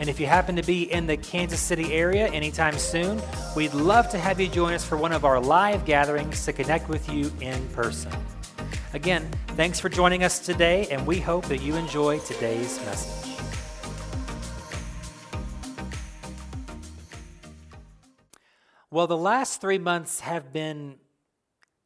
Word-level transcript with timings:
And 0.00 0.08
if 0.08 0.18
you 0.18 0.26
happen 0.26 0.56
to 0.56 0.62
be 0.62 0.90
in 0.92 1.06
the 1.06 1.16
Kansas 1.16 1.60
City 1.60 1.92
area 1.92 2.26
anytime 2.28 2.76
soon, 2.78 3.22
we'd 3.54 3.74
love 3.74 4.08
to 4.10 4.18
have 4.18 4.40
you 4.40 4.48
join 4.48 4.74
us 4.74 4.84
for 4.84 4.96
one 4.96 5.12
of 5.12 5.24
our 5.24 5.40
live 5.40 5.84
gatherings 5.84 6.44
to 6.44 6.52
connect 6.52 6.88
with 6.88 7.08
you 7.08 7.32
in 7.40 7.66
person. 7.68 8.12
Again, 8.92 9.30
thanks 9.48 9.80
for 9.80 9.88
joining 9.88 10.24
us 10.24 10.38
today, 10.38 10.86
and 10.90 11.06
we 11.06 11.20
hope 11.20 11.46
that 11.46 11.62
you 11.62 11.76
enjoy 11.76 12.18
today's 12.20 12.78
message. 12.84 13.24
Well, 18.90 19.08
the 19.08 19.16
last 19.16 19.60
three 19.60 19.78
months 19.78 20.20
have 20.20 20.52
been 20.52 20.96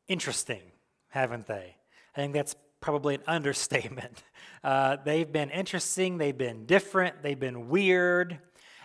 interesting, 0.08 0.60
haven't 1.08 1.46
they? 1.46 1.76
I 2.14 2.20
think 2.20 2.34
that's 2.34 2.54
probably 2.80 3.14
an 3.14 3.22
understatement. 3.26 4.22
Uh, 4.62 4.96
they've 5.04 5.32
been 5.32 5.50
interesting, 5.50 6.18
they've 6.18 6.36
been 6.36 6.66
different, 6.66 7.22
they've 7.22 7.38
been 7.38 7.68
weird, 7.68 8.38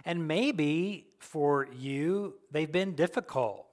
and 0.06 0.28
maybe 0.28 1.08
for 1.20 1.68
you, 1.74 2.36
they've 2.52 2.72
been 2.72 2.96
difficult. 2.96 3.66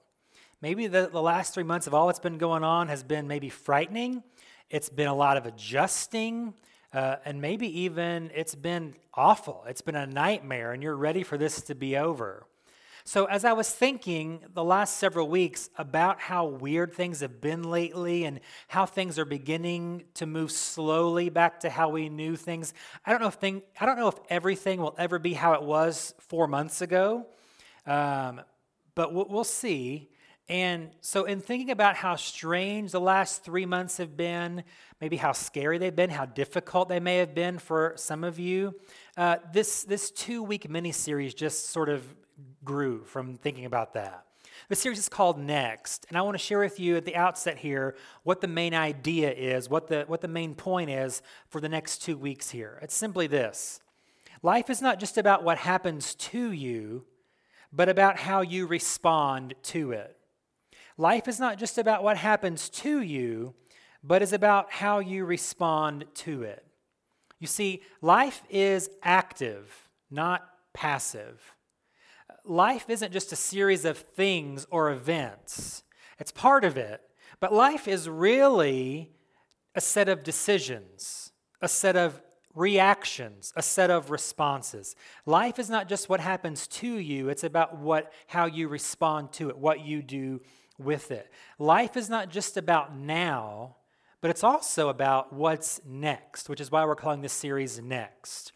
Maybe 0.61 0.87
the, 0.87 1.09
the 1.11 1.21
last 1.21 1.53
three 1.53 1.63
months 1.63 1.87
of 1.87 1.93
all 1.93 2.07
that's 2.07 2.19
been 2.19 2.37
going 2.37 2.63
on 2.63 2.87
has 2.87 3.03
been 3.03 3.27
maybe 3.27 3.49
frightening, 3.49 4.23
it's 4.69 4.89
been 4.89 5.07
a 5.07 5.15
lot 5.15 5.37
of 5.37 5.45
adjusting. 5.45 6.53
Uh, 6.93 7.15
and 7.23 7.39
maybe 7.39 7.83
even 7.83 8.29
it's 8.35 8.53
been 8.53 8.93
awful. 9.13 9.63
It's 9.65 9.79
been 9.79 9.95
a 9.95 10.05
nightmare, 10.05 10.73
and 10.73 10.83
you're 10.83 10.97
ready 10.97 11.23
for 11.23 11.37
this 11.37 11.61
to 11.61 11.75
be 11.75 11.95
over. 11.95 12.45
So, 13.03 13.25
as 13.25 13.45
I 13.45 13.53
was 13.53 13.69
thinking 13.69 14.41
the 14.53 14.63
last 14.63 14.97
several 14.97 15.27
weeks 15.27 15.69
about 15.77 16.19
how 16.19 16.45
weird 16.45 16.93
things 16.93 17.21
have 17.21 17.41
been 17.41 17.63
lately 17.63 18.25
and 18.25 18.39
how 18.67 18.85
things 18.85 19.17
are 19.17 19.25
beginning 19.25 20.03
to 20.15 20.25
move 20.25 20.51
slowly 20.51 21.29
back 21.29 21.61
to 21.61 21.69
how 21.69 21.89
we 21.89 22.09
knew 22.09 22.35
things, 22.35 22.73
I 23.05 23.11
don't 23.11 23.21
know 23.21 23.27
if 23.27 23.35
thing, 23.35 23.63
I 23.79 23.85
don't 23.85 23.97
know 23.97 24.07
if 24.07 24.19
everything 24.29 24.79
will 24.79 24.95
ever 24.99 25.17
be 25.17 25.33
how 25.33 25.53
it 25.53 25.63
was 25.63 26.13
four 26.19 26.47
months 26.47 26.81
ago, 26.81 27.25
um, 27.87 28.41
but 28.93 29.13
we'll, 29.13 29.27
we'll 29.29 29.43
see. 29.43 30.09
And 30.47 30.89
so, 31.01 31.23
in 31.23 31.39
thinking 31.39 31.71
about 31.71 31.95
how 31.95 32.17
strange 32.17 32.91
the 32.91 33.01
last 33.01 33.43
three 33.43 33.65
months 33.65 33.97
have 33.97 34.15
been, 34.15 34.63
maybe 34.99 35.17
how 35.17 35.31
scary 35.31 35.79
they've 35.79 35.95
been, 35.95 36.09
how 36.11 36.25
difficult 36.25 36.87
they 36.87 36.99
may 36.99 37.17
have 37.17 37.33
been 37.33 37.57
for 37.57 37.93
some 37.95 38.23
of 38.23 38.37
you, 38.37 38.75
uh, 39.17 39.37
this 39.53 39.83
this 39.85 40.11
two 40.11 40.43
week 40.43 40.69
mini 40.69 40.91
series 40.91 41.33
just 41.33 41.69
sort 41.69 41.89
of 41.89 42.03
grew 42.63 43.03
from 43.03 43.35
thinking 43.35 43.65
about 43.65 43.93
that. 43.93 44.25
The 44.69 44.75
series 44.75 44.99
is 44.99 45.09
called 45.09 45.37
Next, 45.37 46.05
and 46.09 46.17
I 46.17 46.21
want 46.21 46.35
to 46.35 46.43
share 46.43 46.59
with 46.59 46.79
you 46.79 46.97
at 46.97 47.05
the 47.05 47.15
outset 47.15 47.57
here 47.57 47.95
what 48.23 48.41
the 48.41 48.47
main 48.47 48.73
idea 48.73 49.31
is, 49.31 49.69
what 49.69 49.87
the, 49.87 50.03
what 50.07 50.21
the 50.21 50.27
main 50.27 50.55
point 50.55 50.89
is 50.89 51.21
for 51.49 51.59
the 51.61 51.69
next 51.69 52.03
two 52.03 52.17
weeks 52.17 52.49
here. 52.49 52.79
It's 52.81 52.95
simply 52.95 53.27
this 53.27 53.79
Life 54.43 54.69
is 54.69 54.81
not 54.81 54.99
just 54.99 55.17
about 55.17 55.43
what 55.43 55.57
happens 55.57 56.15
to 56.15 56.51
you, 56.51 57.05
but 57.71 57.89
about 57.89 58.17
how 58.17 58.41
you 58.41 58.65
respond 58.65 59.53
to 59.63 59.91
it. 59.91 60.17
Life 60.97 61.27
is 61.27 61.39
not 61.39 61.57
just 61.57 61.77
about 61.77 62.03
what 62.03 62.17
happens 62.17 62.69
to 62.69 63.01
you, 63.01 63.53
but 64.03 64.21
is 64.21 64.33
about 64.33 64.71
how 64.71 64.99
you 64.99 65.25
respond 65.25 66.05
to 66.15 66.43
it. 66.43 66.65
You 67.39 67.47
see, 67.47 67.81
life 68.01 68.43
is 68.49 68.89
active, 69.03 69.89
not 70.09 70.47
passive 70.73 71.55
life 72.45 72.89
isn't 72.89 73.11
just 73.11 73.31
a 73.31 73.35
series 73.35 73.85
of 73.85 73.97
things 73.97 74.67
or 74.69 74.91
events, 74.91 75.83
it's 76.19 76.31
part 76.31 76.63
of 76.63 76.77
it. 76.77 77.01
But 77.39 77.53
life 77.53 77.87
is 77.87 78.07
really 78.07 79.11
a 79.73 79.81
set 79.81 80.09
of 80.09 80.23
decisions, 80.23 81.31
a 81.61 81.67
set 81.67 81.95
of 81.95 82.21
reactions, 82.53 83.53
a 83.55 83.61
set 83.61 83.89
of 83.89 84.11
responses. 84.11 84.95
Life 85.25 85.57
is 85.57 85.69
not 85.69 85.87
just 85.87 86.09
what 86.09 86.19
happens 86.19 86.67
to 86.67 86.87
you, 86.87 87.29
it's 87.29 87.43
about 87.43 87.77
what 87.77 88.11
how 88.27 88.45
you 88.45 88.67
respond 88.67 89.31
to 89.33 89.49
it, 89.49 89.57
what 89.57 89.81
you 89.81 90.01
do 90.01 90.41
with 90.77 91.11
it. 91.11 91.31
Life 91.57 91.95
is 91.95 92.09
not 92.09 92.29
just 92.29 92.57
about 92.57 92.95
now, 92.95 93.77
but 94.19 94.29
it's 94.29 94.43
also 94.43 94.89
about 94.89 95.33
what's 95.33 95.81
next, 95.85 96.49
which 96.49 96.61
is 96.61 96.69
why 96.69 96.85
we're 96.85 96.95
calling 96.95 97.21
this 97.21 97.33
series 97.33 97.79
Next 97.79 98.51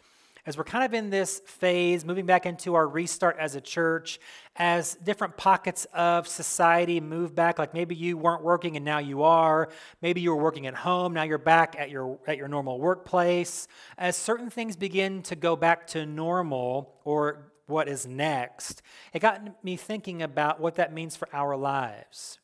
as 0.46 0.58
we're 0.58 0.64
kind 0.64 0.84
of 0.84 0.94
in 0.94 1.10
this 1.10 1.42
phase, 1.46 2.06
moving 2.06 2.26
back 2.26 2.46
into 2.46 2.76
our 2.76 2.88
restart 2.88 3.38
as 3.40 3.56
a 3.56 3.62
church, 3.62 4.20
as 4.56 4.96
different 4.96 5.38
pockets 5.38 5.86
of 5.94 6.28
society 6.28 7.02
move 7.02 7.34
back, 7.34 7.58
like 7.58 7.74
maybe 7.74 7.96
you 7.96 8.18
weren't 8.18 8.44
working 8.44 8.76
and 8.76 8.86
now 8.86 9.00
you 9.00 9.24
are, 9.24 9.70
maybe 10.02 10.22
you 10.22 10.30
were 10.30 10.42
working 10.42 10.68
at 10.68 10.76
home, 10.76 11.14
now 11.14 11.24
you're 11.24 11.38
back 11.38 11.76
at 11.80 11.90
your, 11.90 12.20
at 12.28 12.38
your 12.38 12.48
normal 12.48 12.80
workplace, 12.80 13.68
as 13.98 14.16
certain 14.16 14.50
things 14.50 14.76
begin 14.76 15.22
to 15.24 15.36
go 15.36 15.56
back 15.56 15.88
to 15.88 16.06
normal 16.06 16.94
or 17.04 17.52
what 17.68 17.88
is 17.88 18.06
next, 18.06 18.84
it 19.14 19.20
got 19.20 19.64
me 19.64 19.76
thinking 19.76 20.22
about 20.22 20.60
what 20.60 20.76
that 20.76 20.94
means 20.94 21.16
for 21.16 21.28
our 21.34 21.58
lives. 21.58 22.40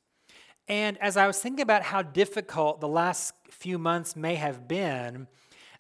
And 0.68 0.98
as 0.98 1.18
I 1.18 1.28
was 1.28 1.40
thinking 1.40 1.62
about 1.62 1.84
how 1.84 2.02
difficult 2.02 2.82
the 2.82 2.88
last 2.88 3.34
few 3.50 3.78
months 3.78 4.16
may 4.16 4.36
have 4.36 4.68
been, 4.68 5.28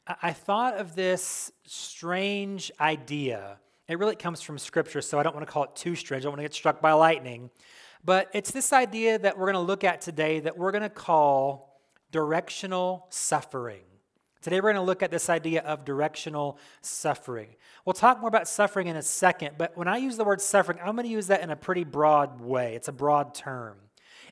I 0.07 0.33
thought 0.33 0.77
of 0.77 0.95
this 0.95 1.51
strange 1.65 2.71
idea. 2.79 3.59
It 3.87 3.99
really 3.99 4.15
comes 4.15 4.41
from 4.41 4.57
Scripture, 4.57 5.01
so 5.01 5.19
I 5.19 5.23
don't 5.23 5.35
want 5.35 5.45
to 5.45 5.51
call 5.51 5.63
it 5.65 5.75
too 5.75 5.95
strange. 5.95 6.23
I 6.23 6.25
don't 6.25 6.31
want 6.31 6.39
to 6.39 6.43
get 6.43 6.53
struck 6.53 6.81
by 6.81 6.93
lightning. 6.93 7.49
But 8.03 8.29
it's 8.33 8.51
this 8.51 8.73
idea 8.73 9.19
that 9.19 9.37
we're 9.37 9.51
going 9.51 9.63
to 9.63 9.67
look 9.67 9.83
at 9.83 10.01
today 10.01 10.39
that 10.39 10.57
we're 10.57 10.71
going 10.71 10.81
to 10.81 10.89
call 10.89 11.79
directional 12.11 13.05
suffering. 13.09 13.83
Today, 14.41 14.55
we're 14.55 14.73
going 14.73 14.75
to 14.75 14.81
look 14.81 15.03
at 15.03 15.11
this 15.11 15.29
idea 15.29 15.61
of 15.61 15.85
directional 15.85 16.57
suffering. 16.81 17.49
We'll 17.85 17.93
talk 17.93 18.19
more 18.19 18.27
about 18.27 18.47
suffering 18.47 18.87
in 18.87 18.95
a 18.95 19.03
second, 19.03 19.55
but 19.59 19.77
when 19.77 19.87
I 19.87 19.97
use 19.97 20.17
the 20.17 20.23
word 20.23 20.41
suffering, 20.41 20.79
I'm 20.79 20.95
going 20.95 21.05
to 21.05 21.13
use 21.13 21.27
that 21.27 21.41
in 21.41 21.51
a 21.51 21.55
pretty 21.55 21.83
broad 21.83 22.41
way. 22.41 22.73
It's 22.73 22.87
a 22.87 22.91
broad 22.91 23.35
term 23.35 23.77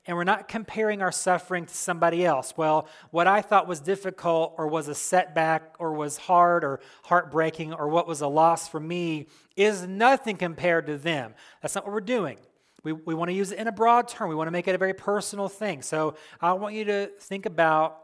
and 0.10 0.18
we're 0.18 0.24
not 0.24 0.48
comparing 0.48 1.04
our 1.04 1.12
suffering 1.12 1.68
to 1.68 1.74
somebody 1.76 2.26
else. 2.26 2.56
Well, 2.58 2.88
what 3.12 3.28
I 3.28 3.44
thought 3.44 3.68
was 3.68 3.80
difficult 3.80 4.56
or 4.58 4.68
was 4.68 4.88
a 4.88 4.96
setback 4.96 5.76
or 5.78 5.94
was 5.94 6.18
hard 6.18 6.64
or 6.64 6.80
heartbreaking 7.04 7.76
or 7.76 7.88
what 7.90 8.08
was 8.08 8.22
a 8.22 8.28
loss 8.28 8.68
for 8.68 8.80
me 8.80 9.28
is 9.56 9.86
nothing 9.86 10.36
compared 10.36 10.88
to 10.88 10.98
them. 10.98 11.36
That's 11.62 11.76
not 11.76 11.86
what 11.86 11.94
we're 11.94 12.02
doing. 12.02 12.40
We, 12.84 12.92
we 12.92 13.14
want 13.14 13.30
to 13.30 13.36
use 13.36 13.52
it 13.52 13.60
in 13.60 13.68
a 13.68 13.72
broad 13.72 14.08
term. 14.08 14.30
We 14.30 14.36
want 14.36 14.48
to 14.48 14.52
make 14.52 14.68
it 14.68 14.74
a 14.74 14.80
very 14.80 14.96
personal 14.96 15.48
thing. 15.48 15.84
So 15.84 16.16
I 16.42 16.54
want 16.54 16.74
you 16.74 16.86
to 16.86 17.12
think 17.20 17.46
about 17.46 18.00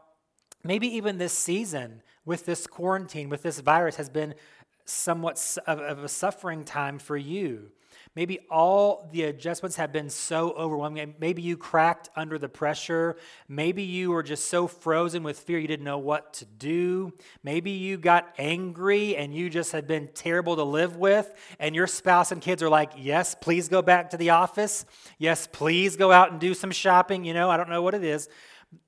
maybe 0.62 0.86
even 0.86 1.18
this 1.18 1.32
season 1.32 2.02
with 2.24 2.46
this 2.46 2.68
quarantine, 2.68 3.30
with 3.30 3.42
this 3.42 3.58
virus, 3.58 3.96
has 3.96 4.08
been 4.08 4.36
somewhat 4.84 5.58
of, 5.66 5.80
of 5.80 6.04
a 6.04 6.08
suffering 6.08 6.62
time 6.62 7.00
for 7.00 7.16
you. 7.16 7.72
Maybe 8.16 8.40
all 8.50 9.10
the 9.12 9.24
adjustments 9.24 9.76
have 9.76 9.92
been 9.92 10.08
so 10.08 10.52
overwhelming. 10.52 11.14
Maybe 11.20 11.42
you 11.42 11.58
cracked 11.58 12.08
under 12.16 12.38
the 12.38 12.48
pressure. 12.48 13.16
Maybe 13.46 13.82
you 13.82 14.10
were 14.10 14.22
just 14.22 14.48
so 14.48 14.66
frozen 14.66 15.22
with 15.22 15.38
fear 15.38 15.58
you 15.58 15.68
didn't 15.68 15.84
know 15.84 15.98
what 15.98 16.32
to 16.34 16.46
do. 16.46 17.12
Maybe 17.44 17.72
you 17.72 17.98
got 17.98 18.32
angry 18.38 19.14
and 19.16 19.34
you 19.34 19.50
just 19.50 19.72
had 19.72 19.86
been 19.86 20.08
terrible 20.14 20.56
to 20.56 20.62
live 20.62 20.96
with. 20.96 21.30
And 21.58 21.74
your 21.74 21.86
spouse 21.86 22.32
and 22.32 22.40
kids 22.40 22.62
are 22.62 22.70
like, 22.70 22.92
yes, 22.96 23.34
please 23.34 23.68
go 23.68 23.82
back 23.82 24.08
to 24.10 24.16
the 24.16 24.30
office. 24.30 24.86
Yes, 25.18 25.46
please 25.46 25.96
go 25.96 26.10
out 26.10 26.30
and 26.32 26.40
do 26.40 26.54
some 26.54 26.70
shopping. 26.70 27.26
You 27.26 27.34
know, 27.34 27.50
I 27.50 27.58
don't 27.58 27.68
know 27.68 27.82
what 27.82 27.94
it 27.94 28.02
is. 28.02 28.30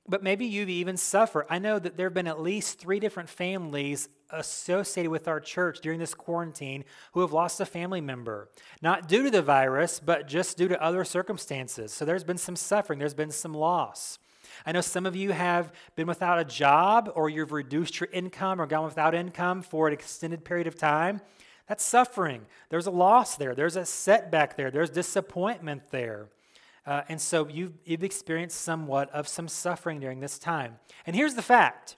But 0.07 0.23
maybe 0.23 0.47
you've 0.47 0.69
even 0.69 0.97
suffered. 0.97 1.47
I 1.51 1.59
know 1.59 1.79
that 1.79 1.97
there 1.97 2.07
have 2.07 2.15
been 2.15 2.27
at 2.27 2.41
least 2.41 2.79
three 2.79 2.99
different 2.99 3.29
families 3.29 4.09
associated 4.31 5.11
with 5.11 5.29
our 5.29 5.41
church 5.41 5.81
during 5.81 5.99
this 5.99 6.15
quarantine 6.15 6.85
who 7.13 7.21
have 7.21 7.33
lost 7.33 7.61
a 7.61 7.67
family 7.67 8.01
member, 8.01 8.49
not 8.83 9.09
due 9.09 9.23
to 9.23 9.31
the 9.31 9.43
virus, 9.43 10.01
but 10.01 10.27
just 10.27 10.57
due 10.57 10.69
to 10.69 10.83
other 10.83 11.05
circumstances. 11.05 11.93
So 11.93 12.05
there's 12.05 12.25
been 12.25 12.39
some 12.39 12.57
suffering, 12.57 12.99
there's 12.99 13.15
been 13.15 13.31
some 13.31 13.55
loss. 13.55 14.19
I 14.67 14.73
know 14.73 14.81
some 14.81 15.07
of 15.07 15.15
you 15.15 15.33
have 15.33 15.73
been 15.95 16.07
without 16.07 16.39
a 16.39 16.45
job 16.45 17.13
or 17.15 17.31
you've 17.31 17.53
reduced 17.53 18.01
your 18.01 18.09
income 18.13 18.61
or 18.61 18.67
gone 18.67 18.85
without 18.85 19.15
income 19.15 19.63
for 19.63 19.87
an 19.87 19.93
extended 19.93 20.45
period 20.45 20.67
of 20.67 20.77
time. 20.77 21.21
That's 21.69 21.85
suffering. 21.85 22.47
There's 22.71 22.87
a 22.87 22.91
loss 22.91 23.37
there, 23.37 23.55
there's 23.55 23.77
a 23.77 23.85
setback 23.85 24.57
there, 24.57 24.71
there's 24.71 24.91
disappointment 24.91 25.91
there. 25.91 26.29
Uh, 26.89 27.03
and 27.11 27.21
so 27.21 27.47
you've, 27.49 27.75
you've 27.85 28.03
experienced 28.03 28.63
somewhat 28.63 29.11
of 29.11 29.29
some 29.29 29.47
suffering 29.47 30.01
during 30.01 30.21
this 30.21 30.39
time. 30.39 30.77
And 31.05 31.15
here's 31.15 31.35
the 31.35 31.43
fact 31.43 31.97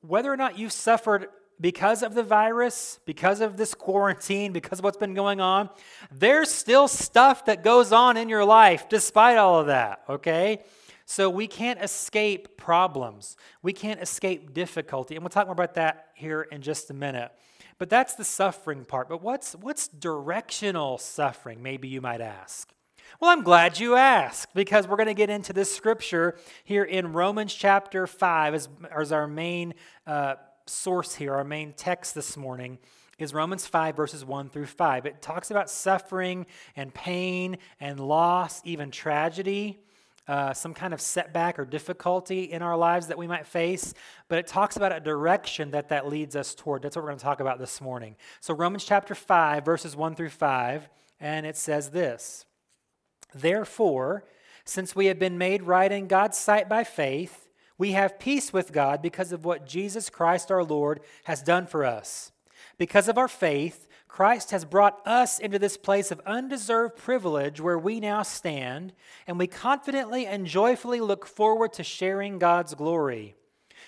whether 0.00 0.32
or 0.32 0.38
not 0.38 0.58
you've 0.58 0.72
suffered 0.72 1.26
because 1.60 2.02
of 2.02 2.14
the 2.14 2.22
virus, 2.22 2.98
because 3.04 3.42
of 3.42 3.58
this 3.58 3.74
quarantine, 3.74 4.52
because 4.52 4.78
of 4.78 4.84
what's 4.84 4.96
been 4.96 5.12
going 5.12 5.42
on, 5.42 5.68
there's 6.10 6.50
still 6.50 6.88
stuff 6.88 7.44
that 7.44 7.62
goes 7.62 7.92
on 7.92 8.16
in 8.16 8.30
your 8.30 8.42
life 8.42 8.88
despite 8.88 9.36
all 9.36 9.60
of 9.60 9.66
that, 9.66 10.00
okay? 10.08 10.60
So 11.04 11.28
we 11.28 11.46
can't 11.46 11.82
escape 11.82 12.56
problems. 12.56 13.36
We 13.62 13.74
can't 13.74 14.00
escape 14.00 14.54
difficulty. 14.54 15.14
And 15.14 15.22
we'll 15.22 15.28
talk 15.28 15.46
more 15.46 15.52
about 15.52 15.74
that 15.74 16.06
here 16.14 16.48
in 16.50 16.62
just 16.62 16.88
a 16.88 16.94
minute. 16.94 17.32
But 17.76 17.90
that's 17.90 18.14
the 18.14 18.24
suffering 18.24 18.86
part. 18.86 19.10
But 19.10 19.20
what's, 19.20 19.52
what's 19.56 19.88
directional 19.88 20.96
suffering, 20.96 21.62
maybe 21.62 21.88
you 21.88 22.00
might 22.00 22.22
ask? 22.22 22.72
Well, 23.18 23.30
I'm 23.30 23.42
glad 23.42 23.80
you 23.80 23.96
asked 23.96 24.54
because 24.54 24.86
we're 24.86 24.96
going 24.96 25.08
to 25.08 25.14
get 25.14 25.30
into 25.30 25.52
this 25.52 25.74
scripture 25.74 26.38
here 26.64 26.84
in 26.84 27.12
Romans 27.12 27.52
chapter 27.52 28.06
5 28.06 28.54
as, 28.54 28.68
as 28.96 29.10
our 29.10 29.26
main 29.26 29.74
uh, 30.06 30.36
source 30.66 31.16
here, 31.16 31.34
our 31.34 31.44
main 31.44 31.72
text 31.72 32.14
this 32.14 32.36
morning 32.36 32.78
is 33.18 33.34
Romans 33.34 33.66
5, 33.66 33.96
verses 33.96 34.24
1 34.24 34.48
through 34.50 34.66
5. 34.66 35.06
It 35.06 35.20
talks 35.20 35.50
about 35.50 35.68
suffering 35.68 36.46
and 36.76 36.94
pain 36.94 37.58
and 37.80 37.98
loss, 37.98 38.62
even 38.64 38.90
tragedy, 38.90 39.80
uh, 40.28 40.54
some 40.54 40.72
kind 40.72 40.94
of 40.94 41.00
setback 41.00 41.58
or 41.58 41.64
difficulty 41.64 42.44
in 42.44 42.62
our 42.62 42.76
lives 42.76 43.08
that 43.08 43.18
we 43.18 43.26
might 43.26 43.44
face, 43.44 43.92
but 44.28 44.38
it 44.38 44.46
talks 44.46 44.76
about 44.76 44.92
a 44.92 45.00
direction 45.00 45.72
that 45.72 45.88
that 45.88 46.08
leads 46.08 46.36
us 46.36 46.54
toward. 46.54 46.82
That's 46.82 46.94
what 46.94 47.02
we're 47.02 47.10
going 47.10 47.18
to 47.18 47.24
talk 47.24 47.40
about 47.40 47.58
this 47.58 47.80
morning. 47.80 48.14
So, 48.38 48.54
Romans 48.54 48.84
chapter 48.84 49.16
5, 49.16 49.64
verses 49.64 49.96
1 49.96 50.14
through 50.14 50.30
5, 50.30 50.88
and 51.18 51.44
it 51.44 51.56
says 51.56 51.90
this 51.90 52.46
Therefore, 53.34 54.24
since 54.64 54.94
we 54.94 55.06
have 55.06 55.18
been 55.18 55.38
made 55.38 55.62
right 55.62 55.90
in 55.90 56.06
God's 56.06 56.38
sight 56.38 56.68
by 56.68 56.84
faith, 56.84 57.48
we 57.78 57.92
have 57.92 58.18
peace 58.18 58.52
with 58.52 58.72
God 58.72 59.00
because 59.00 59.32
of 59.32 59.44
what 59.44 59.66
Jesus 59.66 60.10
Christ 60.10 60.50
our 60.50 60.62
Lord 60.62 61.00
has 61.24 61.42
done 61.42 61.66
for 61.66 61.84
us. 61.84 62.30
Because 62.76 63.08
of 63.08 63.16
our 63.16 63.28
faith, 63.28 63.88
Christ 64.06 64.50
has 64.50 64.64
brought 64.64 65.00
us 65.06 65.38
into 65.38 65.58
this 65.58 65.76
place 65.76 66.10
of 66.10 66.20
undeserved 66.26 66.96
privilege 66.96 67.60
where 67.60 67.78
we 67.78 68.00
now 68.00 68.22
stand, 68.22 68.92
and 69.26 69.38
we 69.38 69.46
confidently 69.46 70.26
and 70.26 70.46
joyfully 70.46 71.00
look 71.00 71.26
forward 71.26 71.72
to 71.74 71.84
sharing 71.84 72.38
God's 72.38 72.74
glory. 72.74 73.34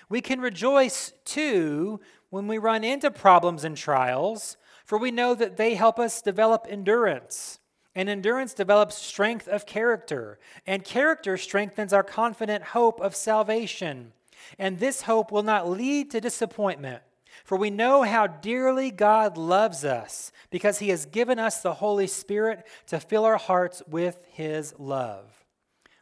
We 0.09 0.21
can 0.21 0.41
rejoice 0.41 1.13
too 1.25 1.99
when 2.29 2.47
we 2.47 2.57
run 2.57 2.83
into 2.83 3.11
problems 3.11 3.63
and 3.63 3.77
trials, 3.77 4.57
for 4.85 4.97
we 4.97 5.11
know 5.11 5.35
that 5.35 5.57
they 5.57 5.75
help 5.75 5.99
us 5.99 6.21
develop 6.21 6.65
endurance. 6.69 7.59
And 7.95 8.09
endurance 8.09 8.53
develops 8.53 8.97
strength 8.97 9.47
of 9.47 9.65
character, 9.65 10.39
and 10.65 10.83
character 10.83 11.37
strengthens 11.37 11.93
our 11.93 12.03
confident 12.03 12.63
hope 12.63 12.99
of 12.99 13.15
salvation. 13.15 14.13
And 14.57 14.79
this 14.79 15.03
hope 15.03 15.31
will 15.31 15.43
not 15.43 15.69
lead 15.69 16.11
to 16.11 16.21
disappointment, 16.21 17.03
for 17.45 17.57
we 17.57 17.69
know 17.69 18.01
how 18.03 18.27
dearly 18.27 18.89
God 18.89 19.37
loves 19.37 19.85
us, 19.85 20.31
because 20.49 20.79
he 20.79 20.89
has 20.89 21.05
given 21.05 21.37
us 21.37 21.61
the 21.61 21.75
Holy 21.75 22.07
Spirit 22.07 22.65
to 22.87 22.99
fill 22.99 23.25
our 23.25 23.37
hearts 23.37 23.83
with 23.87 24.19
his 24.27 24.73
love. 24.79 25.45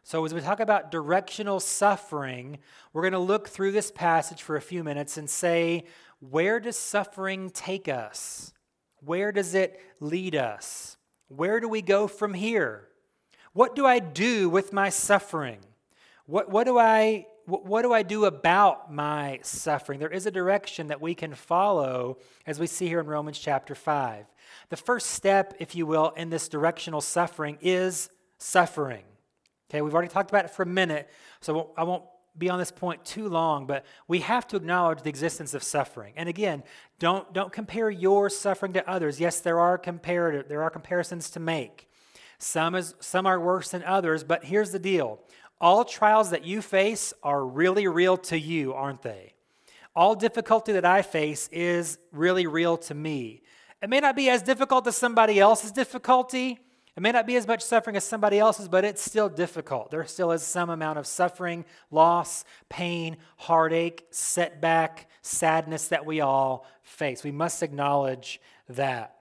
So, 0.02 0.24
as 0.24 0.34
we 0.34 0.40
talk 0.40 0.60
about 0.60 0.90
directional 0.90 1.60
suffering, 1.60 2.58
we're 2.92 3.02
going 3.02 3.12
to 3.12 3.18
look 3.18 3.48
through 3.48 3.72
this 3.72 3.92
passage 3.92 4.42
for 4.42 4.56
a 4.56 4.60
few 4.60 4.82
minutes 4.82 5.16
and 5.16 5.30
say, 5.30 5.84
where 6.22 6.60
does 6.60 6.76
suffering 6.76 7.50
take 7.50 7.88
us? 7.88 8.52
Where 9.00 9.32
does 9.32 9.54
it 9.54 9.80
lead 9.98 10.36
us? 10.36 10.96
Where 11.36 11.60
do 11.60 11.68
we 11.68 11.80
go 11.80 12.06
from 12.06 12.34
here? 12.34 12.88
What 13.54 13.74
do 13.74 13.86
I 13.86 13.98
do 14.00 14.50
with 14.50 14.72
my 14.72 14.90
suffering? 14.90 15.58
What, 16.26 16.50
what, 16.50 16.64
do 16.64 16.78
I, 16.78 17.26
what, 17.46 17.64
what 17.64 17.82
do 17.82 17.92
I 17.92 18.02
do 18.02 18.26
about 18.26 18.92
my 18.92 19.40
suffering? 19.42 19.98
There 19.98 20.10
is 20.10 20.26
a 20.26 20.30
direction 20.30 20.88
that 20.88 21.00
we 21.00 21.14
can 21.14 21.34
follow 21.34 22.18
as 22.46 22.60
we 22.60 22.66
see 22.66 22.86
here 22.86 23.00
in 23.00 23.06
Romans 23.06 23.38
chapter 23.38 23.74
5. 23.74 24.26
The 24.68 24.76
first 24.76 25.10
step, 25.10 25.54
if 25.58 25.74
you 25.74 25.86
will, 25.86 26.10
in 26.16 26.28
this 26.28 26.48
directional 26.48 27.00
suffering 27.00 27.56
is 27.62 28.10
suffering. 28.38 29.04
Okay, 29.70 29.80
we've 29.80 29.94
already 29.94 30.08
talked 30.08 30.30
about 30.30 30.44
it 30.44 30.50
for 30.50 30.64
a 30.64 30.66
minute, 30.66 31.08
so 31.40 31.70
I 31.78 31.84
won't 31.84 32.04
be 32.36 32.48
on 32.48 32.58
this 32.58 32.70
point 32.70 33.04
too 33.04 33.28
long, 33.28 33.66
but 33.66 33.84
we 34.08 34.20
have 34.20 34.46
to 34.48 34.56
acknowledge 34.56 35.02
the 35.02 35.08
existence 35.10 35.54
of 35.54 35.62
suffering. 35.62 36.14
And 36.16 36.28
again, 36.28 36.62
don't, 36.98 37.32
don't 37.32 37.52
compare 37.52 37.90
your 37.90 38.30
suffering 38.30 38.72
to 38.72 38.88
others. 38.88 39.20
Yes, 39.20 39.40
there 39.40 39.60
are 39.60 39.76
comparative, 39.76 40.48
there 40.48 40.62
are 40.62 40.70
comparisons 40.70 41.30
to 41.30 41.40
make. 41.40 41.88
Some, 42.38 42.74
is, 42.74 42.94
some 43.00 43.26
are 43.26 43.38
worse 43.38 43.70
than 43.70 43.84
others, 43.84 44.24
but 44.24 44.44
here's 44.44 44.72
the 44.72 44.78
deal. 44.78 45.20
All 45.60 45.84
trials 45.84 46.30
that 46.30 46.44
you 46.44 46.62
face 46.62 47.12
are 47.22 47.44
really 47.44 47.86
real 47.86 48.16
to 48.16 48.38
you, 48.38 48.72
aren't 48.72 49.02
they? 49.02 49.34
All 49.94 50.14
difficulty 50.14 50.72
that 50.72 50.84
I 50.84 51.02
face 51.02 51.48
is 51.52 51.98
really 52.10 52.46
real 52.46 52.76
to 52.78 52.94
me. 52.94 53.42
It 53.82 53.90
may 53.90 54.00
not 54.00 54.16
be 54.16 54.30
as 54.30 54.42
difficult 54.42 54.86
as 54.86 54.96
somebody 54.96 55.38
else's 55.38 55.70
difficulty, 55.70 56.58
it 56.96 57.00
may 57.00 57.12
not 57.12 57.26
be 57.26 57.36
as 57.36 57.46
much 57.46 57.62
suffering 57.62 57.96
as 57.96 58.04
somebody 58.04 58.38
else's, 58.38 58.68
but 58.68 58.84
it's 58.84 59.02
still 59.02 59.30
difficult. 59.30 59.90
There 59.90 60.04
still 60.04 60.30
is 60.30 60.42
some 60.42 60.68
amount 60.68 60.98
of 60.98 61.06
suffering, 61.06 61.64
loss, 61.90 62.44
pain, 62.68 63.16
heartache, 63.38 64.06
setback, 64.10 65.08
sadness 65.22 65.88
that 65.88 66.04
we 66.04 66.20
all 66.20 66.66
face. 66.82 67.24
We 67.24 67.32
must 67.32 67.62
acknowledge 67.62 68.40
that. 68.68 69.16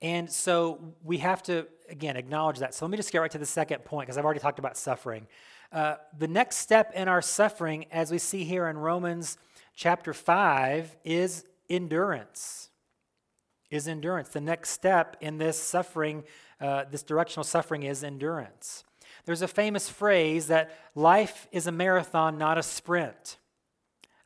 And 0.00 0.30
so 0.30 0.94
we 1.04 1.18
have 1.18 1.42
to, 1.44 1.66
again, 1.90 2.16
acknowledge 2.16 2.60
that. 2.60 2.74
So 2.74 2.86
let 2.86 2.90
me 2.90 2.96
just 2.96 3.12
get 3.12 3.18
right 3.18 3.30
to 3.30 3.38
the 3.38 3.46
second 3.46 3.84
point 3.84 4.06
because 4.06 4.16
I've 4.16 4.24
already 4.24 4.40
talked 4.40 4.58
about 4.58 4.78
suffering. 4.78 5.26
Uh, 5.72 5.96
the 6.16 6.28
next 6.28 6.56
step 6.56 6.92
in 6.94 7.06
our 7.06 7.20
suffering, 7.20 7.86
as 7.92 8.10
we 8.10 8.18
see 8.18 8.44
here 8.44 8.66
in 8.68 8.78
Romans 8.78 9.36
chapter 9.74 10.14
5, 10.14 10.96
is 11.04 11.44
endurance. 11.68 12.70
Is 13.70 13.88
endurance. 13.88 14.28
The 14.28 14.40
next 14.40 14.70
step 14.70 15.16
in 15.20 15.38
this 15.38 15.60
suffering 15.60 16.24
uh, 16.60 16.84
this 16.90 17.02
directional 17.02 17.44
suffering 17.44 17.82
is 17.82 18.02
endurance. 18.02 18.84
There's 19.24 19.42
a 19.42 19.48
famous 19.48 19.88
phrase 19.88 20.46
that 20.46 20.70
life 20.94 21.48
is 21.52 21.66
a 21.66 21.72
marathon, 21.72 22.38
not 22.38 22.58
a 22.58 22.62
sprint. 22.62 23.38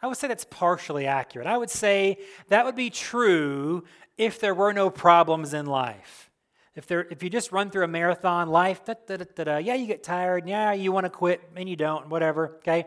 I 0.02 0.06
would 0.06 0.16
say 0.16 0.28
that's 0.28 0.44
partially 0.44 1.06
accurate. 1.06 1.46
I 1.46 1.58
would 1.58 1.70
say 1.70 2.18
that 2.48 2.64
would 2.64 2.76
be 2.76 2.90
true 2.90 3.84
if 4.16 4.40
there 4.40 4.54
were 4.54 4.72
no 4.72 4.90
problems 4.90 5.54
in 5.54 5.66
life. 5.66 6.30
If, 6.74 6.86
there, 6.86 7.06
if 7.10 7.22
you 7.22 7.30
just 7.30 7.52
run 7.52 7.70
through 7.70 7.84
a 7.84 7.88
marathon 7.88 8.48
life, 8.48 8.84
da, 8.84 8.94
da, 9.06 9.16
da, 9.16 9.56
yeah, 9.56 9.74
you 9.74 9.86
get 9.86 10.02
tired, 10.02 10.48
yeah, 10.48 10.72
you 10.72 10.92
want 10.92 11.04
to 11.04 11.10
quit, 11.10 11.40
and 11.56 11.68
you 11.68 11.76
don't, 11.76 12.08
whatever, 12.08 12.56
okay? 12.58 12.86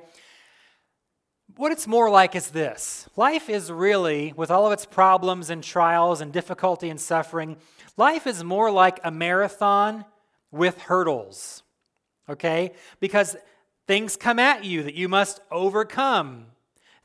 What 1.56 1.72
it's 1.72 1.86
more 1.86 2.10
like 2.10 2.36
is 2.36 2.50
this 2.50 3.08
life 3.16 3.48
is 3.50 3.72
really, 3.72 4.34
with 4.36 4.50
all 4.50 4.66
of 4.66 4.74
its 4.74 4.86
problems 4.86 5.50
and 5.52 5.64
trials 5.64 6.20
and 6.20 6.34
difficulty 6.34 6.90
and 6.90 7.00
suffering, 7.00 7.58
life 7.96 8.26
is 8.26 8.44
more 8.44 8.72
like 8.72 9.00
a 9.04 9.12
marathon 9.12 10.06
with 10.52 10.80
hurdles, 10.80 11.62
okay? 12.28 12.72
Because 13.00 13.36
things 13.86 14.18
come 14.18 14.40
at 14.40 14.66
you 14.66 14.82
that 14.84 14.96
you 14.96 15.08
must 15.08 15.42
overcome. 15.52 16.48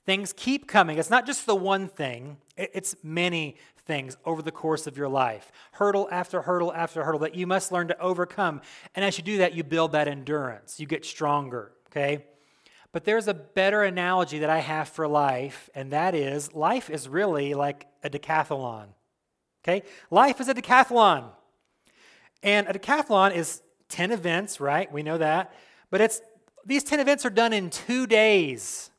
Things 0.06 0.32
keep 0.34 0.66
coming. 0.66 0.96
It's 0.96 1.10
not 1.10 1.26
just 1.26 1.44
the 1.44 1.54
one 1.54 1.86
thing, 1.86 2.38
it's 2.56 2.96
many 3.02 3.56
things 3.84 4.16
over 4.24 4.40
the 4.40 4.50
course 4.50 4.86
of 4.86 4.96
your 4.96 5.08
life. 5.08 5.52
Hurdle 5.72 6.08
after 6.10 6.42
hurdle 6.42 6.72
after 6.72 7.04
hurdle 7.04 7.20
that 7.20 7.34
you 7.34 7.46
must 7.46 7.70
learn 7.70 7.88
to 7.88 7.98
overcome. 8.00 8.62
And 8.94 9.04
as 9.04 9.18
you 9.18 9.24
do 9.24 9.38
that, 9.38 9.54
you 9.54 9.62
build 9.62 9.92
that 9.92 10.08
endurance. 10.08 10.80
You 10.80 10.86
get 10.86 11.04
stronger, 11.04 11.72
okay? 11.88 12.24
But 12.92 13.04
there's 13.04 13.28
a 13.28 13.34
better 13.34 13.82
analogy 13.82 14.38
that 14.38 14.50
I 14.50 14.58
have 14.58 14.88
for 14.88 15.06
life, 15.06 15.68
and 15.74 15.92
that 15.92 16.14
is 16.14 16.54
life 16.54 16.88
is 16.88 17.08
really 17.08 17.54
like 17.54 17.86
a 18.02 18.08
decathlon. 18.08 18.86
Okay? 19.62 19.82
Life 20.10 20.40
is 20.40 20.48
a 20.48 20.54
decathlon. 20.54 21.24
And 22.42 22.66
a 22.66 22.72
decathlon 22.72 23.34
is 23.34 23.62
10 23.88 24.12
events, 24.12 24.60
right? 24.60 24.90
We 24.90 25.02
know 25.02 25.18
that. 25.18 25.54
But 25.90 26.00
it's 26.00 26.20
these 26.64 26.84
10 26.84 27.00
events 27.00 27.26
are 27.26 27.30
done 27.30 27.52
in 27.52 27.70
2 27.70 28.06
days. 28.06 28.90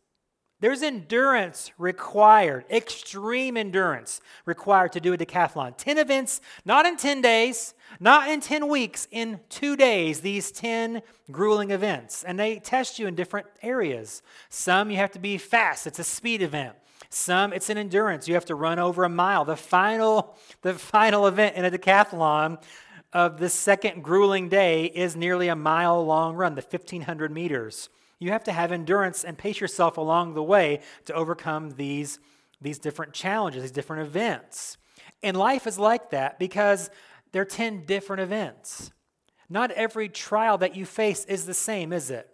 There's 0.62 0.84
endurance 0.84 1.72
required, 1.78 2.66
extreme 2.70 3.56
endurance 3.56 4.20
required 4.46 4.92
to 4.92 5.00
do 5.00 5.14
a 5.14 5.18
decathlon. 5.18 5.78
10 5.78 5.98
events, 5.98 6.42
not 6.66 6.86
in 6.86 6.98
10 6.98 7.22
days, 7.22 7.74
not 8.00 8.30
in 8.30 8.42
10 8.42 8.68
weeks, 8.68 9.08
in 9.10 9.40
two 9.48 9.78
days, 9.78 10.20
these 10.20 10.52
10 10.52 11.02
grueling 11.32 11.72
events. 11.72 12.24
And 12.24 12.38
they 12.38 12.60
test 12.60 13.00
you 13.00 13.08
in 13.08 13.16
different 13.16 13.48
areas. 13.62 14.22
Some 14.50 14.92
you 14.92 14.98
have 14.98 15.12
to 15.12 15.20
be 15.20 15.38
fast, 15.38 15.88
it's 15.88 16.00
a 16.00 16.04
speed 16.04 16.42
event. 16.42 16.76
Some 17.10 17.54
it's 17.54 17.70
an 17.70 17.78
endurance. 17.78 18.28
You 18.28 18.34
have 18.36 18.46
to 18.46 18.56
run 18.56 18.78
over 18.80 19.04
a 19.04 19.10
mile. 19.10 19.46
The 19.46 19.56
final, 19.56 20.36
the 20.62 20.74
final 20.74 21.26
event 21.26 21.56
in 21.56 21.66
a 21.66 21.72
decathlon 21.72 22.62
of 23.14 23.40
this 23.40 23.54
second 23.54 24.04
grueling 24.04 24.50
day 24.50 24.86
is 24.86 25.16
nearly 25.16 25.48
a 25.48 25.56
mile 25.56 26.06
long 26.06 26.36
run, 26.36 26.56
the 26.56 26.62
1500 26.62 27.32
meters. 27.32 27.90
You 28.20 28.32
have 28.32 28.44
to 28.44 28.52
have 28.52 28.72
endurance 28.72 29.24
and 29.24 29.38
pace 29.38 29.62
yourself 29.62 29.98
along 29.98 30.34
the 30.34 30.44
way 30.44 30.82
to 31.06 31.14
overcome 31.14 31.72
these, 31.72 32.20
these 32.62 32.78
different 32.78 33.14
challenges, 33.14 33.62
these 33.62 33.72
different 33.72 34.06
events. 34.06 34.78
And 35.24 35.36
life 35.38 35.66
is 35.66 35.80
like 35.80 36.12
that 36.12 36.38
because 36.38 36.90
there 37.32 37.42
are 37.42 37.46
10 37.46 37.86
different 37.86 38.22
events. 38.22 38.92
Not 39.50 39.72
every 39.72 40.10
trial 40.10 40.58
that 40.60 40.76
you 40.76 40.86
face 40.86 41.26
is 41.26 41.46
the 41.46 41.54
same, 41.54 41.94
is 41.94 42.12
it? 42.12 42.30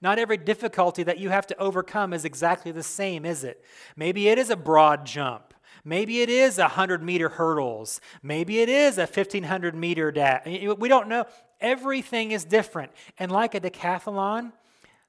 Not 0.00 0.18
every 0.18 0.36
difficulty 0.36 1.02
that 1.02 1.18
you 1.18 1.30
have 1.30 1.46
to 1.48 1.58
overcome 1.58 2.12
is 2.12 2.24
exactly 2.24 2.70
the 2.70 2.82
same, 2.82 3.24
is 3.24 3.44
it? 3.44 3.64
Maybe 3.96 4.28
it 4.28 4.38
is 4.38 4.50
a 4.50 4.56
broad 4.56 5.06
jump. 5.06 5.54
Maybe 5.84 6.20
it 6.20 6.28
is 6.28 6.58
a 6.58 6.62
100 6.62 7.02
meter 7.02 7.28
hurdles. 7.28 8.00
Maybe 8.22 8.60
it 8.60 8.68
is 8.68 8.98
a 8.98 9.02
1500 9.02 9.74
meter 9.74 10.10
dash. 10.10 10.46
We 10.46 10.88
don't 10.88 11.08
know. 11.08 11.26
Everything 11.60 12.32
is 12.32 12.44
different. 12.44 12.92
And 13.18 13.30
like 13.30 13.54
a 13.54 13.60
decathlon, 13.60 14.52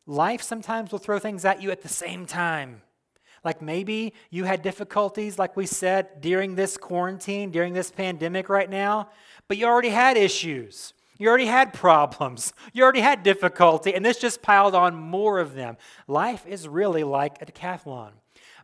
life 0.07 0.41
sometimes 0.41 0.91
will 0.91 0.99
throw 0.99 1.19
things 1.19 1.45
at 1.45 1.61
you 1.61 1.69
at 1.69 1.83
the 1.83 1.89
same 1.89 2.25
time. 2.25 2.81
Like 3.43 3.61
maybe 3.61 4.13
you 4.31 4.45
had 4.45 4.61
difficulties, 4.61 5.37
like 5.37 5.55
we 5.55 5.67
said, 5.67 6.21
during 6.21 6.55
this 6.55 6.75
quarantine, 6.75 7.51
during 7.51 7.73
this 7.73 7.91
pandemic 7.91 8.49
right 8.49 8.69
now, 8.69 9.09
but 9.47 9.57
you 9.57 9.67
already 9.67 9.89
had 9.89 10.17
issues. 10.17 10.93
You 11.19 11.29
already 11.29 11.45
had 11.45 11.73
problems. 11.73 12.53
You 12.73 12.83
already 12.83 13.01
had 13.01 13.23
difficulty, 13.23 13.93
and 13.93 14.05
this 14.05 14.19
just 14.19 14.41
piled 14.41 14.75
on 14.75 14.95
more 14.95 15.39
of 15.39 15.55
them. 15.55 15.77
Life 16.07 16.45
is 16.45 16.67
really 16.67 17.03
like 17.03 17.41
a 17.41 17.45
decathlon. 17.45 18.11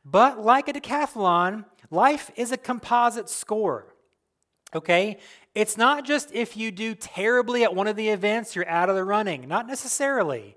But 0.05 0.39
like 0.39 0.67
a 0.67 0.73
decathlon, 0.73 1.65
life 1.89 2.29
is 2.35 2.51
a 2.51 2.57
composite 2.57 3.29
score. 3.29 3.95
Okay? 4.75 5.17
It's 5.55 5.77
not 5.77 6.05
just 6.05 6.31
if 6.33 6.57
you 6.57 6.71
do 6.71 6.95
terribly 6.95 7.63
at 7.63 7.75
one 7.75 7.87
of 7.87 7.95
the 7.95 8.09
events, 8.09 8.55
you're 8.55 8.67
out 8.67 8.89
of 8.89 8.95
the 8.95 9.03
running. 9.03 9.47
Not 9.47 9.67
necessarily. 9.67 10.55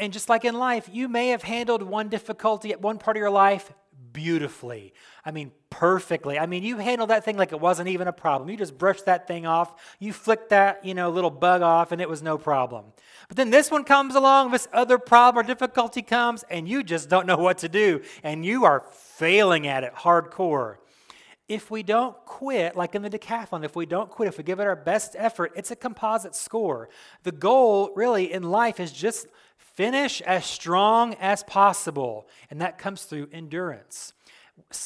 And 0.00 0.14
just 0.14 0.30
like 0.30 0.46
in 0.46 0.54
life, 0.54 0.88
you 0.90 1.08
may 1.08 1.28
have 1.28 1.42
handled 1.42 1.82
one 1.82 2.08
difficulty 2.08 2.72
at 2.72 2.80
one 2.80 2.96
part 2.96 3.18
of 3.18 3.20
your 3.20 3.30
life 3.30 3.70
beautifully. 4.12 4.94
I 5.24 5.30
mean, 5.30 5.52
perfectly. 5.68 6.38
I 6.38 6.46
mean, 6.46 6.62
you 6.62 6.78
handled 6.78 7.10
that 7.10 7.22
thing 7.24 7.36
like 7.36 7.52
it 7.52 7.60
wasn't 7.60 7.88
even 7.88 8.08
a 8.08 8.12
problem. 8.12 8.48
You 8.48 8.56
just 8.56 8.78
brushed 8.78 9.04
that 9.04 9.28
thing 9.28 9.46
off. 9.46 9.94
You 9.98 10.14
flicked 10.14 10.48
that, 10.50 10.84
you 10.84 10.94
know, 10.94 11.10
little 11.10 11.30
bug 11.30 11.60
off 11.62 11.92
and 11.92 12.00
it 12.00 12.08
was 12.08 12.22
no 12.22 12.38
problem. 12.38 12.86
But 13.28 13.36
then 13.36 13.50
this 13.50 13.70
one 13.70 13.84
comes 13.84 14.14
along, 14.14 14.50
this 14.50 14.68
other 14.72 14.98
problem 14.98 15.44
or 15.44 15.46
difficulty 15.46 16.00
comes, 16.02 16.44
and 16.50 16.66
you 16.66 16.82
just 16.82 17.08
don't 17.08 17.26
know 17.26 17.36
what 17.36 17.58
to 17.58 17.68
do. 17.68 18.00
And 18.22 18.44
you 18.44 18.64
are 18.64 18.80
failing 18.90 19.66
at 19.66 19.84
it 19.84 19.94
hardcore. 19.94 20.76
If 21.46 21.70
we 21.70 21.82
don't 21.82 22.16
quit, 22.24 22.74
like 22.74 22.94
in 22.94 23.02
the 23.02 23.10
decathlon, 23.10 23.64
if 23.64 23.76
we 23.76 23.84
don't 23.84 24.08
quit, 24.08 24.28
if 24.28 24.38
we 24.38 24.44
give 24.44 24.60
it 24.60 24.66
our 24.66 24.76
best 24.76 25.14
effort, 25.18 25.52
it's 25.56 25.70
a 25.70 25.76
composite 25.76 26.34
score. 26.34 26.88
The 27.24 27.32
goal, 27.32 27.92
really, 27.94 28.32
in 28.32 28.44
life 28.44 28.80
is 28.80 28.92
just 28.92 29.26
Finish 29.80 30.20
as 30.20 30.44
strong 30.44 31.14
as 31.14 31.42
possible, 31.42 32.28
and 32.50 32.60
that 32.60 32.76
comes 32.76 33.04
through 33.04 33.30
endurance. 33.32 34.12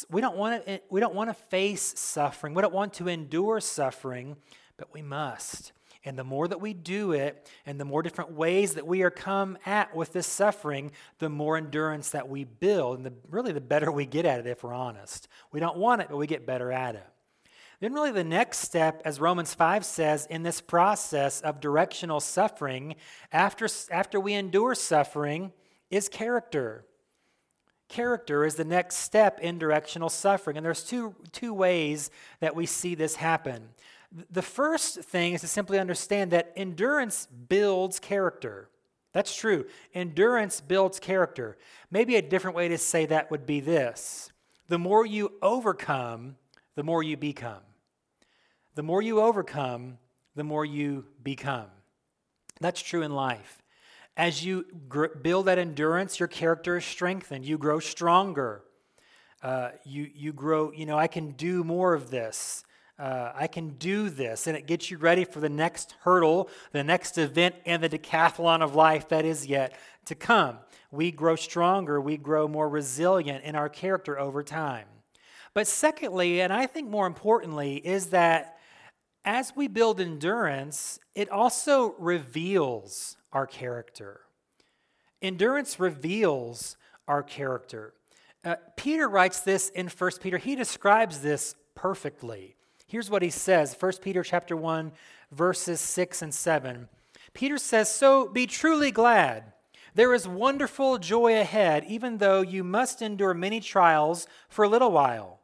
We 0.09 0.21
don't 0.21 0.37
want 0.37 0.65
to 0.65 0.71
eh, 0.71 0.79
we 0.89 1.01
don't 1.01 1.17
want 1.17 1.31
to 1.31 1.35
face 1.35 1.99
suffering. 1.99 2.55
We 2.55 2.63
don't 2.63 2.73
want 2.73 2.95
to 2.95 3.09
endure 3.09 3.59
suffering, 3.59 4.37
but 4.77 4.95
we 4.95 5.03
must. 5.03 5.73
And 6.05 6.17
the 6.17 6.23
more 6.23 6.47
that 6.47 6.61
we 6.61 6.75
do 6.75 7.11
it, 7.11 7.51
and 7.67 7.81
the 7.81 7.85
more 7.85 8.05
different 8.05 8.35
ways 8.35 8.75
that 8.75 8.87
we 8.87 9.03
are 9.03 9.11
come 9.11 9.59
at 9.67 9.97
with 9.97 10.13
this 10.13 10.29
suffering, 10.29 10.93
the 11.19 11.29
more 11.29 11.57
endurance 11.57 12.11
that 12.11 12.29
we 12.29 12.45
build, 12.45 12.99
and 12.99 13.05
the, 13.05 13.15
really 13.29 13.51
the 13.51 13.61
better 13.61 13.91
we 13.91 14.07
get 14.07 14.25
at 14.25 14.39
it, 14.39 14.47
if 14.47 14.63
we're 14.63 14.73
honest. 14.73 15.27
We 15.51 15.59
don't 15.59 15.77
want 15.77 16.03
it, 16.03 16.09
but 16.09 16.19
we 16.19 16.29
get 16.29 16.47
better 16.47 16.71
at 16.71 16.95
it. 16.95 17.14
Then, 17.81 17.93
really, 17.93 18.13
the 18.13 18.25
next 18.25 18.59
step, 18.59 19.03
as 19.05 19.21
Romans 19.21 19.55
5 19.55 19.85
says, 19.85 20.27
in 20.31 20.43
this 20.43 20.61
process 20.61 21.41
of 21.41 21.61
directional 21.61 22.21
suffering, 22.21 22.97
after, 23.33 23.69
after 23.91 24.21
we 24.21 24.35
endure 24.35 24.75
suffering, 24.75 25.53
is 25.91 26.09
character. 26.09 26.85
Character 27.89 28.45
is 28.45 28.55
the 28.55 28.65
next 28.65 28.97
step 28.97 29.41
in 29.41 29.59
directional 29.59 30.09
suffering. 30.09 30.57
And 30.57 30.65
there's 30.65 30.85
two, 30.85 31.15
two 31.33 31.53
ways 31.53 32.11
that 32.41 32.57
we 32.57 32.67
see 32.67 32.95
this 32.95 33.17
happen. 33.17 33.69
The 34.31 34.43
first 34.43 35.03
thing 35.03 35.35
is 35.35 35.41
to 35.41 35.49
simply 35.49 35.79
understand 35.79 36.31
that 36.31 36.53
endurance 36.57 37.27
builds 37.27 37.99
character. 37.99 38.71
That's 39.13 39.35
true. 39.35 39.67
Endurance 39.93 40.61
builds 40.61 40.99
character. 40.99 41.57
Maybe 41.91 42.17
a 42.17 42.23
different 42.23 42.57
way 42.57 42.69
to 42.69 42.79
say 42.79 43.07
that 43.07 43.31
would 43.31 43.47
be 43.47 43.61
this 43.61 44.31
the 44.67 44.79
more 44.79 45.05
you 45.05 45.33
overcome, 45.43 46.37
the 46.75 46.83
more 46.83 47.03
you 47.03 47.17
become. 47.17 47.63
The 48.75 48.83
more 48.83 49.03
you 49.03 49.21
overcome, 49.21 49.99
the 50.35 50.45
more 50.45 50.65
you 50.65 51.07
become. 51.23 51.67
That's 52.61 52.81
true 52.81 53.03
in 53.03 53.13
life. 53.13 53.63
As 54.17 54.45
you 54.45 54.65
gr- 54.89 55.07
build 55.07 55.47
that 55.47 55.59
endurance, 55.59 56.19
your 56.21 56.29
character 56.29 56.77
is 56.77 56.85
strengthened. 56.85 57.45
You 57.45 57.59
grow 57.59 57.81
stronger. 57.81 58.63
Uh, 59.43 59.71
you, 59.85 60.09
you 60.15 60.33
grow, 60.33 60.73
you 60.73 60.87
know, 60.87 60.99
I 60.99 61.07
can 61.07 61.33
do 61.33 61.65
more 61.65 61.95
of 61.95 62.11
this. 62.11 62.65
Uh, 62.99 63.33
I 63.35 63.49
can 63.49 63.71
do 63.71 64.09
this. 64.09 64.47
And 64.47 64.57
it 64.57 64.67
gets 64.67 64.91
you 64.91 64.99
ready 64.99 65.25
for 65.25 65.41
the 65.41 65.49
next 65.49 65.97
hurdle, 66.03 66.49
the 66.73 66.85
next 66.85 67.19
event 67.19 67.57
in 67.65 67.81
the 67.81 67.89
decathlon 67.89 68.63
of 68.63 68.75
life 68.75 69.09
that 69.09 69.25
is 69.25 69.47
yet 69.47 69.77
to 70.07 70.15
come. 70.15 70.59
We 70.91 71.11
grow 71.11 71.35
stronger. 71.35 72.01
We 72.01 72.17
grow 72.17 72.47
more 72.47 72.69
resilient 72.69 73.45
in 73.45 73.57
our 73.57 73.69
character 73.69 74.19
over 74.19 74.45
time. 74.45 74.87
But 75.55 75.69
secondly, 75.69 76.41
and 76.41 76.53
I 76.53 76.67
think 76.67 76.91
more 76.91 77.07
importantly, 77.07 77.77
is 77.77 78.07
that 78.07 78.59
as 79.25 79.55
we 79.57 79.69
build 79.69 80.01
endurance, 80.01 80.99
it 81.15 81.31
also 81.31 81.95
reveals 81.99 83.17
our 83.33 83.47
character. 83.47 84.21
Endurance 85.23 85.81
reveals 85.81 86.77
our 87.09 87.23
character. 87.23 87.95
Uh, 88.45 88.57
Peter 88.77 89.09
writes 89.09 89.41
this 89.41 89.71
in 89.71 89.89
1 89.89 90.11
Peter. 90.21 90.39
He 90.39 90.57
describes 90.57 91.21
this 91.21 91.55
perfectly. 91.75 92.57
Here's 92.87 93.09
what 93.09 93.23
he 93.23 93.31
says 93.31 93.75
1 93.79 93.93
Peter 94.03 94.23
chapter 94.23 94.57
1, 94.57 94.93
verses 95.33 95.81
6 95.81 96.21
and 96.21 96.35
7. 96.35 96.89
Peter 97.33 97.59
says, 97.59 97.91
So 97.91 98.29
be 98.29 98.47
truly 98.47 98.91
glad. 98.91 99.53
There 99.95 100.13
is 100.13 100.27
wonderful 100.27 100.99
joy 100.99 101.39
ahead, 101.41 101.85
even 101.87 102.19
though 102.19 102.43
you 102.43 102.65
must 102.65 103.01
endure 103.01 103.33
many 103.33 103.61
trials 103.61 104.27
for 104.49 104.65
a 104.65 104.69
little 104.69 104.91
while. 104.91 105.41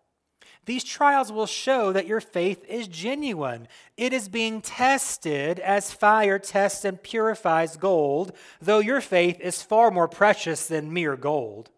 These 0.71 0.85
trials 0.85 1.33
will 1.33 1.47
show 1.47 1.93
that 1.93 2.07
your 2.07 2.21
faith 2.21 2.65
is 2.69 2.87
genuine. 2.87 3.67
It 3.97 4.13
is 4.13 4.29
being 4.29 4.61
tested 4.61 5.59
as 5.59 5.93
fire 5.93 6.39
tests 6.39 6.85
and 6.85 7.03
purifies 7.03 7.77
gold, 7.77 8.31
though 8.63 8.79
your 8.79 9.01
faith 9.01 9.41
is 9.41 9.65
far 9.65 9.91
more 9.91 10.07
precious 10.07 10.69
than 10.69 10.93
mere 10.93 11.17
gold. 11.17 11.71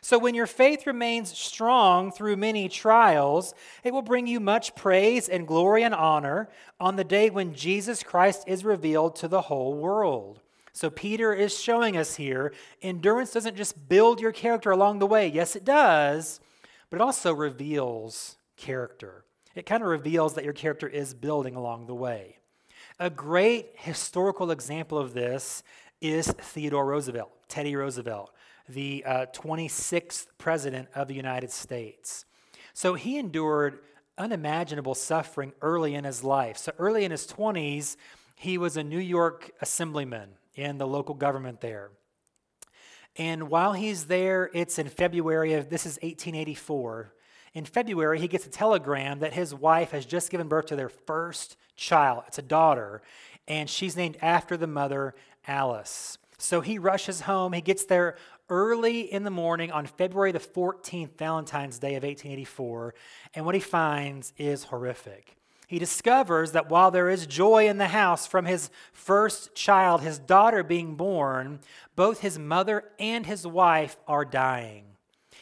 So, 0.00 0.18
when 0.18 0.34
your 0.34 0.46
faith 0.46 0.86
remains 0.86 1.36
strong 1.36 2.10
through 2.10 2.36
many 2.36 2.70
trials, 2.70 3.52
it 3.84 3.92
will 3.92 4.00
bring 4.00 4.26
you 4.26 4.40
much 4.40 4.74
praise 4.74 5.28
and 5.28 5.46
glory 5.46 5.82
and 5.82 5.94
honor 5.94 6.48
on 6.80 6.96
the 6.96 7.04
day 7.04 7.28
when 7.28 7.52
Jesus 7.52 8.02
Christ 8.02 8.44
is 8.46 8.64
revealed 8.64 9.16
to 9.16 9.28
the 9.28 9.42
whole 9.42 9.74
world. 9.74 10.40
So, 10.72 10.88
Peter 10.88 11.34
is 11.34 11.60
showing 11.60 11.94
us 11.94 12.16
here 12.16 12.54
endurance 12.80 13.34
doesn't 13.34 13.58
just 13.58 13.86
build 13.86 14.18
your 14.18 14.32
character 14.32 14.70
along 14.70 14.98
the 14.98 15.06
way. 15.06 15.28
Yes, 15.28 15.54
it 15.54 15.66
does 15.66 16.40
but 16.90 16.96
it 16.96 17.02
also 17.02 17.32
reveals 17.32 18.36
character. 18.56 19.24
It 19.54 19.66
kind 19.66 19.82
of 19.82 19.88
reveals 19.88 20.34
that 20.34 20.44
your 20.44 20.52
character 20.52 20.88
is 20.88 21.14
building 21.14 21.56
along 21.56 21.86
the 21.86 21.94
way. 21.94 22.38
A 22.98 23.10
great 23.10 23.70
historical 23.76 24.50
example 24.50 24.98
of 24.98 25.14
this 25.14 25.62
is 26.00 26.28
Theodore 26.28 26.86
Roosevelt, 26.86 27.30
Teddy 27.48 27.76
Roosevelt, 27.76 28.32
the 28.68 29.04
uh, 29.06 29.26
26th 29.32 30.26
president 30.38 30.88
of 30.94 31.08
the 31.08 31.14
United 31.14 31.50
States. 31.50 32.24
So 32.74 32.94
he 32.94 33.18
endured 33.18 33.80
unimaginable 34.18 34.94
suffering 34.94 35.52
early 35.62 35.94
in 35.94 36.04
his 36.04 36.22
life. 36.22 36.58
So 36.58 36.72
early 36.78 37.04
in 37.04 37.10
his 37.10 37.26
20s, 37.26 37.96
he 38.36 38.58
was 38.58 38.76
a 38.76 38.84
New 38.84 38.98
York 38.98 39.50
assemblyman 39.60 40.30
in 40.54 40.78
the 40.78 40.86
local 40.86 41.14
government 41.14 41.60
there. 41.60 41.90
And 43.16 43.50
while 43.50 43.72
he's 43.72 44.04
there, 44.06 44.50
it's 44.54 44.78
in 44.78 44.88
February 44.88 45.54
of 45.54 45.68
this 45.68 45.86
is 45.86 45.94
1884. 45.96 47.12
In 47.52 47.64
February, 47.64 48.20
he 48.20 48.28
gets 48.28 48.46
a 48.46 48.50
telegram 48.50 49.18
that 49.18 49.32
his 49.32 49.54
wife 49.54 49.90
has 49.90 50.06
just 50.06 50.30
given 50.30 50.48
birth 50.48 50.66
to 50.66 50.76
their 50.76 50.88
first 50.88 51.56
child. 51.76 52.24
It's 52.28 52.38
a 52.38 52.42
daughter, 52.42 53.02
and 53.48 53.68
she's 53.68 53.96
named 53.96 54.16
after 54.22 54.56
the 54.56 54.68
mother, 54.68 55.14
Alice. 55.46 56.18
So 56.38 56.60
he 56.60 56.78
rushes 56.78 57.22
home. 57.22 57.52
He 57.52 57.60
gets 57.60 57.84
there 57.84 58.16
early 58.48 59.00
in 59.00 59.24
the 59.24 59.30
morning 59.30 59.72
on 59.72 59.86
February 59.86 60.32
the 60.32 60.38
14th, 60.38 61.18
Valentine's 61.18 61.78
Day 61.78 61.96
of 61.96 62.04
1884, 62.04 62.94
and 63.34 63.44
what 63.44 63.54
he 63.54 63.60
finds 63.60 64.32
is 64.38 64.64
horrific 64.64 65.39
he 65.70 65.78
discovers 65.78 66.50
that 66.50 66.68
while 66.68 66.90
there 66.90 67.08
is 67.08 67.28
joy 67.28 67.68
in 67.68 67.78
the 67.78 67.86
house 67.86 68.26
from 68.26 68.44
his 68.44 68.70
first 68.92 69.54
child, 69.54 70.00
his 70.00 70.18
daughter 70.18 70.64
being 70.64 70.96
born, 70.96 71.60
both 71.94 72.22
his 72.22 72.40
mother 72.40 72.90
and 72.98 73.24
his 73.24 73.46
wife 73.46 73.96
are 74.08 74.24
dying. 74.24 74.82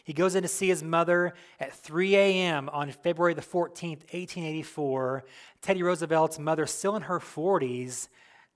He 0.04 0.12
goes 0.12 0.34
in 0.34 0.42
to 0.42 0.48
see 0.48 0.68
his 0.68 0.82
mother 0.82 1.32
at 1.58 1.72
3 1.72 2.14
a.m. 2.14 2.68
on 2.68 2.90
February 2.90 3.32
the 3.32 3.40
14th, 3.40 4.04
1884. 4.12 5.24
Teddy 5.62 5.82
Roosevelt's 5.82 6.38
mother, 6.38 6.66
still 6.66 6.94
in 6.94 7.02
her 7.04 7.20
40s, 7.20 8.08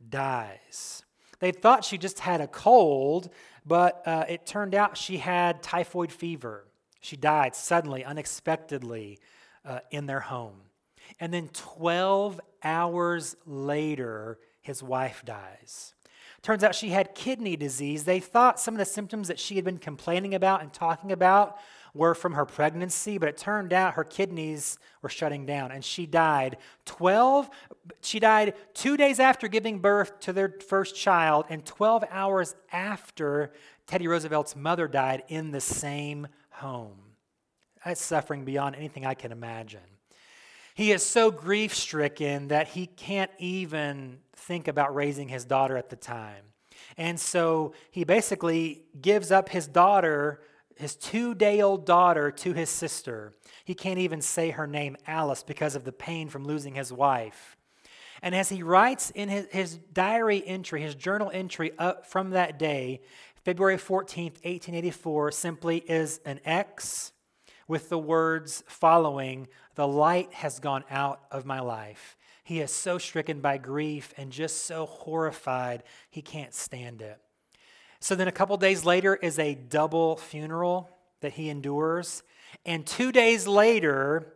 dies. 0.07 1.05
They 1.39 1.53
thought 1.53 1.87
she 1.87 1.97
just 1.97 2.19
had 2.19 2.43
a 2.43 2.49
cold, 2.49 3.31
but 3.65 4.07
uh, 4.07 4.27
it 4.29 4.45
turned 4.45 4.75
out 4.75 4.99
she 4.99 5.17
had 5.17 5.63
typhoid 5.63 6.13
fever. 6.13 6.67
She 7.01 7.17
died 7.17 7.55
suddenly, 7.57 8.05
unexpectedly, 8.05 9.21
uh, 9.65 9.79
in 9.91 10.05
their 10.05 10.21
home. 10.21 10.61
And 11.21 11.33
then 11.33 11.49
12 11.53 12.41
hours 12.63 13.37
later, 13.47 14.39
his 14.61 14.83
wife 14.83 15.23
dies. 15.25 15.95
Turns 16.43 16.65
out 16.65 16.75
she 16.75 16.91
had 16.91 17.15
kidney 17.15 17.57
disease. 17.57 18.05
They 18.05 18.19
thought 18.19 18.59
some 18.59 18.75
of 18.75 18.79
the 18.79 18.85
symptoms 18.85 19.29
that 19.29 19.39
she 19.39 19.55
had 19.55 19.65
been 19.65 19.79
complaining 19.79 20.35
about 20.35 20.61
and 20.61 20.73
talking 20.73 21.13
about 21.13 21.57
were 21.95 22.15
from 22.15 22.33
her 22.33 22.45
pregnancy, 22.45 23.19
but 23.19 23.29
it 23.29 23.37
turned 23.37 23.73
out 23.73 23.95
her 23.95 24.05
kidneys 24.05 24.79
were 25.03 25.09
shutting 25.09 25.45
down 25.45 25.71
and 25.71 25.85
she 25.85 26.07
died 26.07 26.57
12 26.87 27.51
she 28.01 28.19
died 28.19 28.55
2 28.75 28.97
days 28.97 29.21
after 29.21 29.47
giving 29.47 29.79
birth 29.79 30.19
to 30.21 30.33
their 30.33 30.55
first 30.69 30.97
child 30.97 31.45
and 31.51 31.67
12 31.67 32.05
hours 32.11 32.55
after 32.73 33.53
Teddy 33.87 34.09
Roosevelt's 34.09 34.57
mother 34.57 34.89
died 34.89 35.23
in 35.29 35.51
the 35.51 35.61
same 35.61 36.29
home. 36.51 36.99
That's 37.85 38.01
suffering 38.01 38.45
beyond 38.45 38.77
anything 38.77 39.05
I 39.05 39.15
can 39.15 39.33
imagine. 39.33 39.81
He 40.75 40.93
is 40.93 41.05
so 41.05 41.31
grief 41.31 41.75
stricken 41.75 42.49
that 42.49 42.69
he 42.69 42.87
can't 42.87 43.31
even 43.39 44.19
think 44.35 44.69
about 44.69 44.95
raising 44.95 45.29
his 45.29 45.45
daughter 45.45 45.77
at 45.77 45.91
the 45.91 45.97
time. 45.97 46.45
And 46.97 47.19
so 47.19 47.75
he 47.91 48.05
basically 48.05 48.85
gives 49.01 49.31
up 49.31 49.49
his 49.49 49.67
daughter, 49.67 50.43
his 50.77 50.97
two 50.97 51.35
day 51.35 51.61
old 51.61 51.87
daughter, 51.87 52.31
to 52.31 52.53
his 52.53 52.71
sister. 52.71 53.33
He 53.65 53.75
can't 53.75 53.99
even 53.99 54.21
say 54.21 54.51
her 54.51 54.67
name, 54.67 54.97
Alice, 55.07 55.43
because 55.43 55.77
of 55.77 55.85
the 55.85 55.93
pain 55.93 56.29
from 56.29 56.45
losing 56.45 56.75
his 56.75 56.93
wife. 56.93 57.57
And 58.23 58.35
as 58.35 58.49
he 58.49 58.63
writes 58.63 59.11
in 59.11 59.29
his, 59.29 59.47
his 59.51 59.77
diary 59.93 60.43
entry, 60.47 60.81
his 60.81 60.95
journal 60.95 61.31
entry 61.33 61.73
up 61.79 62.07
from 62.07 62.31
that 62.31 62.59
day, 62.59 63.01
February 63.45 63.77
14th, 63.77 64.45
1884, 64.45 65.33
simply 65.33 65.79
is 65.79 66.21
an 66.25 66.41
X 66.45 67.13
with 67.73 67.89
the 67.89 67.97
words 67.97 68.63
following, 68.67 69.49
The 69.77 69.89
light 69.89 70.31
has 70.35 70.61
gone 70.61 70.85
out 70.91 71.23
of 71.31 71.47
my 71.47 71.59
life. 71.61 72.19
He 72.45 72.61
is 72.61 72.71
so 72.71 72.99
stricken 72.99 73.41
by 73.41 73.57
grief 73.57 74.13
and 74.19 74.31
just 74.31 74.67
so 74.67 74.85
horrified, 74.85 75.83
he 76.11 76.21
can't 76.21 76.53
stand 76.53 77.01
it. 77.01 77.19
So 77.99 78.15
then, 78.15 78.29
a 78.29 78.33
couple 78.33 78.59
days 78.59 78.85
later, 78.85 79.15
is 79.15 79.39
a 79.39 79.55
double 79.55 80.19
funeral 80.19 80.91
that 81.23 81.33
he 81.33 81.49
endures. 81.49 82.23
And 82.67 82.87
two 82.87 83.11
days 83.11 83.47
later, 83.47 84.35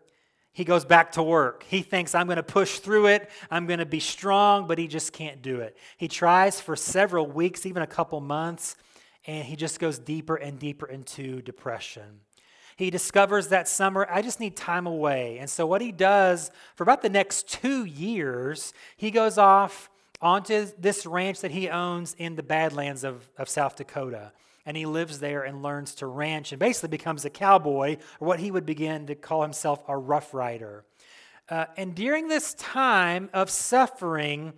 he 0.55 0.65
goes 0.65 0.87
back 0.87 1.13
to 1.13 1.23
work. 1.23 1.67
He 1.69 1.83
thinks, 1.83 2.15
I'm 2.15 2.29
going 2.29 2.37
to 2.37 2.43
push 2.43 2.79
through 2.79 3.09
it. 3.09 3.29
I'm 3.51 3.67
going 3.67 3.81
to 3.81 3.85
be 3.85 4.01
strong, 4.01 4.67
but 4.67 4.79
he 4.79 4.87
just 4.87 5.13
can't 5.13 5.43
do 5.43 5.61
it. 5.61 5.77
He 5.99 6.09
tries 6.09 6.59
for 6.59 6.75
several 6.75 7.27
weeks, 7.27 7.67
even 7.67 7.83
a 7.83 7.87
couple 7.87 8.19
months, 8.23 8.77
and 9.27 9.45
he 9.45 9.57
just 9.57 9.79
goes 9.79 9.99
deeper 9.99 10.37
and 10.37 10.59
deeper 10.59 10.87
into 10.87 11.43
depression. 11.43 12.21
He 12.77 12.91
discovers 12.91 13.49
that 13.49 13.69
summer, 13.69 14.07
I 14.11 14.21
just 14.21 14.39
need 14.39 14.55
time 14.55 14.87
away. 14.87 15.39
And 15.39 15.49
so, 15.49 15.67
what 15.67 15.81
he 15.81 15.93
does 15.93 16.51
for 16.75 16.83
about 16.83 17.01
the 17.03 17.09
next 17.09 17.49
two 17.49 17.85
years, 17.85 18.75
he 18.97 19.11
goes 19.11 19.39
off 19.39 19.91
onto 20.21 20.67
this 20.79 21.07
ranch 21.07 21.41
that 21.41 21.51
he 21.51 21.69
owns 21.71 22.15
in 22.19 22.37
the 22.37 22.43
Badlands 22.43 23.03
of, 23.03 23.29
of 23.39 23.49
South 23.49 23.77
Dakota. 23.77 24.33
And 24.67 24.77
he 24.77 24.85
lives 24.85 25.21
there 25.21 25.45
and 25.45 25.63
learns 25.63 25.95
to 25.97 26.07
ranch 26.07 26.53
and 26.53 26.59
basically 26.59 26.89
becomes 26.89 27.25
a 27.25 27.31
cowboy, 27.31 27.97
or 28.21 28.29
what 28.29 28.41
he 28.41 28.51
would 28.51 28.67
begin 28.67 29.07
to 29.07 29.15
call 29.15 29.43
himself 29.43 29.83
a 29.89 29.97
rough 29.97 30.35
rider. 30.35 30.85
Uh, 31.49 31.67
and 31.77 31.95
during 31.95 32.29
this 32.29 32.55
time 32.55 33.31
of 33.33 33.49
suffering, 33.49 34.53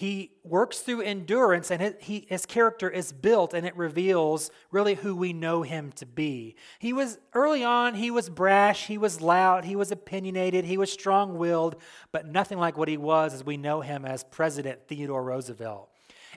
he 0.00 0.30
works 0.44 0.78
through 0.78 1.02
endurance 1.02 1.70
and 1.70 1.94
his, 2.00 2.46
character 2.46 2.88
is 2.88 3.12
built 3.12 3.52
and 3.52 3.66
it 3.66 3.76
reveals 3.76 4.50
really 4.70 4.94
who 4.94 5.14
we 5.14 5.34
know 5.34 5.60
him 5.60 5.92
to 5.92 6.06
be. 6.06 6.56
He 6.78 6.94
was 6.94 7.18
early 7.34 7.62
on 7.64 7.92
he 7.92 8.10
was 8.10 8.30
brash 8.30 8.86
he 8.86 8.96
was 8.96 9.20
loud 9.20 9.66
he 9.66 9.76
was 9.76 9.92
opinionated 9.92 10.64
he 10.64 10.78
was 10.78 10.90
strong-willed 10.90 11.76
but 12.12 12.26
nothing 12.26 12.56
like 12.56 12.78
what 12.78 12.88
he 12.88 12.96
was 12.96 13.34
as 13.34 13.44
we 13.44 13.58
know 13.58 13.82
him 13.82 14.06
as 14.06 14.24
president 14.24 14.88
theodore 14.88 15.22
roosevelt. 15.22 15.90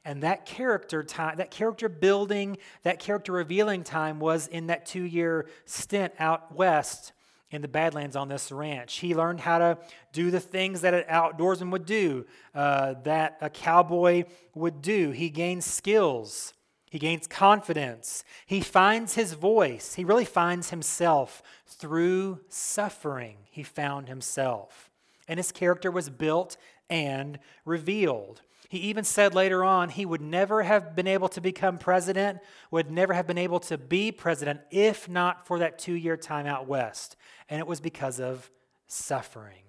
And 0.03 0.23
that 0.23 0.45
character 0.45 1.01
time 1.01 1.37
that 1.37 1.49
character 1.49 1.87
building 1.87 2.57
that 2.81 2.99
character 2.99 3.31
revealing 3.31 3.85
time 3.85 4.19
was 4.19 4.47
in 4.47 4.67
that 4.67 4.85
two-year 4.85 5.47
stint 5.63 6.13
out 6.19 6.53
west 6.53 7.13
in 7.53 7.61
the 7.61 7.67
Badlands 7.67 8.15
on 8.15 8.27
this 8.27 8.51
ranch. 8.51 8.99
He 8.99 9.15
learned 9.15 9.39
how 9.39 9.59
to 9.59 9.77
do 10.11 10.31
the 10.31 10.39
things 10.39 10.81
that 10.81 10.93
an 10.93 11.03
outdoorsman 11.03 11.71
would 11.71 11.85
do, 11.85 12.25
uh, 12.55 12.95
that 13.03 13.37
a 13.41 13.49
cowboy 13.49 14.25
would 14.55 14.81
do. 14.81 15.11
He 15.11 15.29
gains 15.29 15.65
skills. 15.65 16.53
He 16.89 16.99
gains 16.99 17.25
confidence. 17.27 18.23
He 18.45 18.61
finds 18.61 19.15
his 19.15 19.33
voice. 19.33 19.95
He 19.95 20.03
really 20.03 20.25
finds 20.25 20.69
himself 20.69 21.41
through 21.65 22.41
suffering. 22.49 23.37
He 23.49 23.63
found 23.63 24.07
himself. 24.07 24.89
And 25.27 25.37
his 25.37 25.51
character 25.51 25.89
was 25.89 26.09
built 26.09 26.57
and 26.89 27.39
revealed. 27.65 28.41
He 28.73 28.79
even 28.79 29.03
said 29.03 29.35
later 29.35 29.63
on 29.63 29.89
he 29.89 30.03
would 30.03 30.19
never 30.19 30.63
have 30.63 30.95
been 30.95 31.05
able 31.05 31.29
to 31.29 31.41
become 31.41 31.77
president, 31.77 32.39
would 32.71 32.89
never 32.89 33.13
have 33.13 33.27
been 33.27 33.37
able 33.37 33.59
to 33.59 33.77
be 33.77 34.11
president 34.11 34.61
if 34.71 35.07
not 35.07 35.45
for 35.45 35.59
that 35.59 35.77
two 35.77 35.93
year 35.93 36.17
time 36.17 36.47
out 36.47 36.65
west. 36.65 37.15
And 37.47 37.59
it 37.59 37.67
was 37.67 37.79
because 37.79 38.19
of 38.19 38.49
suffering. 38.87 39.61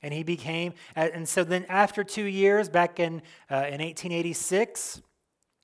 And 0.00 0.14
he 0.14 0.22
became, 0.22 0.74
and 0.94 1.28
so 1.28 1.42
then 1.42 1.66
after 1.68 2.04
two 2.04 2.22
years, 2.22 2.68
back 2.68 3.00
in, 3.00 3.22
uh, 3.50 3.66
in 3.66 3.80
1886, 3.80 5.02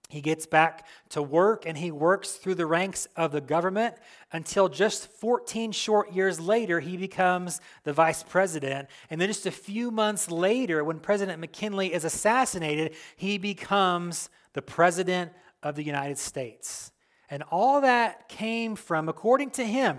he 0.08 0.22
gets 0.22 0.46
back 0.46 0.86
to 1.10 1.22
work 1.22 1.64
and 1.66 1.76
he 1.76 1.90
works 1.90 2.32
through 2.32 2.54
the 2.54 2.64
ranks 2.64 3.06
of 3.14 3.30
the 3.30 3.42
government 3.42 3.94
until 4.32 4.70
just 4.70 5.06
14 5.06 5.70
short 5.72 6.12
years 6.12 6.40
later, 6.40 6.80
he 6.80 6.96
becomes 6.96 7.60
the 7.84 7.92
vice 7.92 8.22
president. 8.22 8.88
And 9.10 9.20
then 9.20 9.28
just 9.28 9.44
a 9.44 9.50
few 9.50 9.90
months 9.90 10.30
later, 10.30 10.82
when 10.82 10.98
President 10.98 11.40
McKinley 11.40 11.92
is 11.92 12.04
assassinated, 12.04 12.94
he 13.16 13.36
becomes 13.36 14.30
the 14.54 14.62
president 14.62 15.32
of 15.62 15.74
the 15.74 15.84
United 15.84 16.16
States. 16.16 16.90
And 17.28 17.42
all 17.50 17.82
that 17.82 18.30
came 18.30 18.76
from, 18.76 19.10
according 19.10 19.50
to 19.52 19.64
him, 19.64 19.98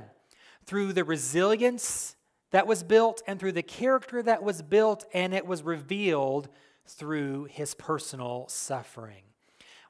through 0.65 0.93
the 0.93 1.03
resilience 1.03 2.15
that 2.49 2.65
was 2.65 2.81
built 2.81 3.21
and 3.27 3.39
through 3.39 3.51
the 3.51 3.61
character 3.61 4.23
that 4.23 4.41
was 4.41 4.63
built, 4.63 5.05
and 5.13 5.35
it 5.35 5.45
was 5.45 5.61
revealed 5.61 6.49
through 6.87 7.43
his 7.43 7.75
personal 7.75 8.47
suffering. 8.47 9.28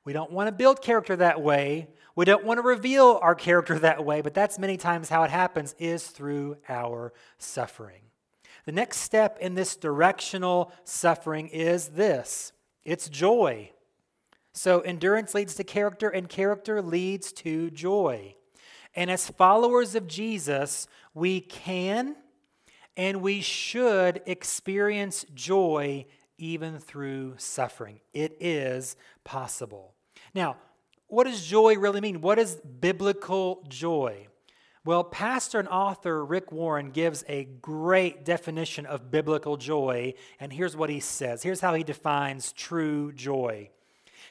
We 0.09 0.13
don't 0.13 0.31
want 0.31 0.47
to 0.47 0.51
build 0.51 0.81
character 0.81 1.15
that 1.17 1.39
way. 1.39 1.87
We 2.15 2.25
don't 2.25 2.43
want 2.43 2.57
to 2.57 2.63
reveal 2.63 3.19
our 3.21 3.35
character 3.35 3.77
that 3.77 4.03
way, 4.03 4.21
but 4.21 4.33
that's 4.33 4.57
many 4.57 4.75
times 4.75 5.07
how 5.07 5.21
it 5.21 5.29
happens 5.29 5.75
is 5.77 6.07
through 6.07 6.57
our 6.67 7.13
suffering. 7.37 8.01
The 8.65 8.71
next 8.71 9.01
step 9.01 9.37
in 9.39 9.53
this 9.53 9.75
directional 9.75 10.73
suffering 10.83 11.47
is 11.49 11.89
this 11.89 12.53
it's 12.83 13.07
joy. 13.07 13.69
So 14.51 14.79
endurance 14.79 15.35
leads 15.35 15.53
to 15.53 15.63
character, 15.63 16.09
and 16.09 16.27
character 16.27 16.81
leads 16.81 17.31
to 17.33 17.69
joy. 17.69 18.33
And 18.95 19.11
as 19.11 19.29
followers 19.29 19.93
of 19.93 20.07
Jesus, 20.07 20.87
we 21.13 21.39
can 21.39 22.15
and 22.97 23.21
we 23.21 23.41
should 23.41 24.23
experience 24.25 25.23
joy 25.35 26.07
even 26.39 26.79
through 26.79 27.35
suffering. 27.37 27.99
It 28.11 28.37
is 28.39 28.95
possible. 29.23 29.93
Now, 30.33 30.57
what 31.07 31.25
does 31.25 31.45
joy 31.45 31.75
really 31.77 32.01
mean? 32.01 32.21
What 32.21 32.39
is 32.39 32.55
biblical 32.55 33.65
joy? 33.67 34.27
Well, 34.85 35.03
pastor 35.03 35.59
and 35.59 35.67
author 35.67 36.23
Rick 36.23 36.51
Warren 36.51 36.91
gives 36.91 37.23
a 37.27 37.43
great 37.43 38.23
definition 38.23 38.85
of 38.85 39.11
biblical 39.11 39.57
joy, 39.57 40.13
and 40.39 40.53
here's 40.53 40.75
what 40.75 40.89
he 40.89 40.99
says. 40.99 41.43
Here's 41.43 41.61
how 41.61 41.73
he 41.73 41.83
defines 41.83 42.53
true 42.53 43.11
joy. 43.11 43.69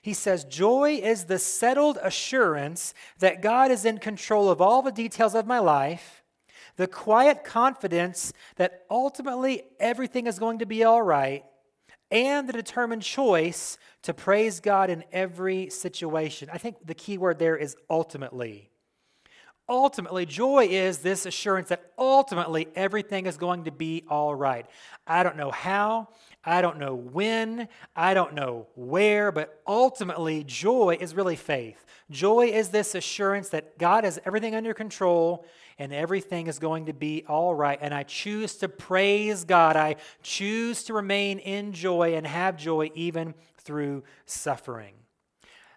He 0.01 0.15
says, 0.15 0.45
Joy 0.45 1.01
is 1.03 1.25
the 1.25 1.39
settled 1.39 1.99
assurance 2.03 2.95
that 3.19 3.43
God 3.43 3.71
is 3.71 3.85
in 3.85 3.99
control 3.99 4.49
of 4.49 4.61
all 4.61 4.81
the 4.81 4.93
details 4.93 5.35
of 5.35 5.47
my 5.47 5.59
life, 5.59 6.23
the 6.77 6.87
quiet 6.87 7.45
confidence 7.45 8.33
that 8.57 8.85
ultimately 8.91 9.65
everything 9.81 10.27
is 10.27 10.39
going 10.39 10.61
to 10.61 10.67
be 10.67 10.85
all 10.85 11.03
right, 11.03 11.45
and 12.11 12.49
the 12.49 12.53
determined 12.53 13.03
choice 13.03 13.79
to 14.03 14.15
praise 14.15 14.61
God 14.61 14.91
in 14.91 15.05
every 15.13 15.71
situation. 15.71 16.49
I 16.53 16.59
think 16.59 16.77
the 16.85 16.95
key 16.95 17.19
word 17.19 17.39
there 17.39 17.57
is 17.57 17.77
ultimately. 17.91 18.71
Ultimately, 19.71 20.25
joy 20.25 20.67
is 20.71 20.99
this 20.99 21.27
assurance 21.27 21.69
that 21.69 21.93
ultimately 21.99 22.69
everything 22.75 23.27
is 23.27 23.37
going 23.37 23.65
to 23.65 23.71
be 23.71 24.03
all 24.09 24.35
right. 24.35 24.65
I 25.07 25.23
don't 25.23 25.37
know 25.37 25.51
how, 25.51 26.09
I 26.43 26.63
don't 26.63 26.79
know 26.79 26.95
when, 26.95 27.69
I 27.95 28.15
don't 28.15 28.33
know 28.33 28.67
where, 28.77 29.31
but 29.31 29.61
ultimately, 29.67 30.43
joy 30.43 30.97
is 30.99 31.15
really 31.15 31.37
faith. 31.37 31.85
Joy 32.11 32.47
is 32.47 32.71
this 32.71 32.95
assurance 32.95 33.51
that 33.51 33.77
God 33.77 34.05
has 34.05 34.19
everything 34.25 34.55
under 34.55 34.73
control 34.73 35.45
and 35.79 35.93
everything 35.93 36.49
is 36.49 36.59
going 36.59 36.87
to 36.87 36.93
be 36.93 37.25
all 37.29 37.55
right. 37.55 37.79
And 37.81 37.95
I 37.95 38.03
choose 38.03 38.57
to 38.57 38.69
praise 38.69 39.45
God. 39.45 39.77
I 39.77 39.97
choose 40.23 40.83
to 40.85 40.93
remain 40.93 41.39
in 41.39 41.73
joy 41.73 42.15
and 42.15 42.27
have 42.27 42.57
joy 42.57 42.91
even 42.95 43.35
through 43.59 44.03
suffering. 44.27 44.95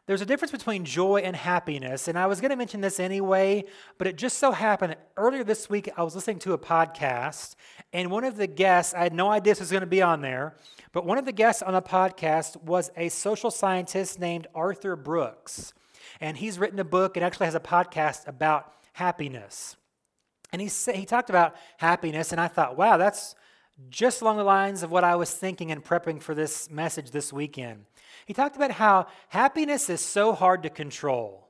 there's 0.07 0.21
a 0.21 0.25
difference 0.25 0.51
between 0.51 0.83
joy 0.83 1.21
and 1.23 1.35
happiness. 1.35 2.07
And 2.07 2.17
I 2.17 2.25
was 2.25 2.41
going 2.41 2.49
to 2.49 2.55
mention 2.57 2.81
this 2.81 2.99
anyway, 2.99 3.63
but 3.97 4.07
it 4.07 4.17
just 4.17 4.39
so 4.39 4.51
happened 4.51 4.95
earlier 5.15 5.43
this 5.43 5.69
week, 5.69 5.89
I 5.95 6.03
was 6.03 6.15
listening 6.15 6.39
to 6.39 6.53
a 6.53 6.57
podcast, 6.57 7.55
and 7.93 8.09
one 8.09 8.23
of 8.23 8.35
the 8.35 8.47
guests, 8.47 8.93
I 8.93 9.03
had 9.03 9.13
no 9.13 9.29
idea 9.29 9.51
this 9.51 9.59
was 9.59 9.71
going 9.71 9.81
to 9.81 9.87
be 9.87 10.01
on 10.01 10.21
there, 10.21 10.55
but 10.91 11.05
one 11.05 11.17
of 11.17 11.25
the 11.25 11.31
guests 11.31 11.61
on 11.61 11.73
the 11.73 11.81
podcast 11.81 12.61
was 12.63 12.91
a 12.97 13.09
social 13.09 13.51
scientist 13.51 14.19
named 14.19 14.47
Arthur 14.55 14.95
Brooks. 14.95 15.73
And 16.19 16.35
he's 16.37 16.59
written 16.59 16.79
a 16.79 16.83
book 16.83 17.15
and 17.15 17.25
actually 17.25 17.45
has 17.45 17.55
a 17.55 17.59
podcast 17.59 18.27
about 18.27 18.73
happiness. 18.93 19.77
And 20.51 20.61
he, 20.61 20.69
he 20.93 21.05
talked 21.05 21.29
about 21.29 21.55
happiness, 21.77 22.31
and 22.31 22.41
I 22.41 22.47
thought, 22.47 22.77
wow, 22.77 22.97
that's 22.97 23.35
just 23.89 24.21
along 24.21 24.37
the 24.37 24.43
lines 24.43 24.83
of 24.83 24.91
what 24.91 25.03
I 25.03 25.15
was 25.15 25.33
thinking 25.33 25.71
and 25.71 25.83
prepping 25.83 26.21
for 26.21 26.35
this 26.35 26.69
message 26.69 27.11
this 27.11 27.31
weekend. 27.31 27.85
He 28.25 28.33
talked 28.33 28.55
about 28.55 28.71
how 28.71 29.07
happiness 29.29 29.89
is 29.89 30.01
so 30.01 30.33
hard 30.33 30.63
to 30.63 30.69
control. 30.69 31.47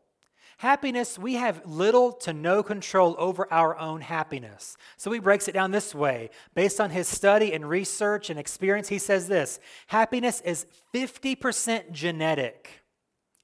Happiness, 0.58 1.18
we 1.18 1.34
have 1.34 1.66
little 1.66 2.12
to 2.12 2.34
no 2.34 2.62
control 2.62 3.16
over 3.18 3.52
our 3.52 3.76
own 3.80 4.02
happiness. 4.02 4.78
So 4.96 5.12
he 5.12 5.20
breaks 5.20 5.48
it 5.48 5.54
down 5.54 5.72
this 5.72 5.96
way. 5.96 6.30
Based 6.54 6.80
on 6.80 6.92
his 6.92 7.08
study 7.08 7.52
and 7.54 7.68
research 7.68 8.30
and 8.30 8.40
experience, 8.40 8.88
he 8.88 9.00
says 9.00 9.28
this 9.28 9.60
happiness 9.88 10.40
is 10.42 10.68
50% 10.94 11.92
genetic, 11.92 12.84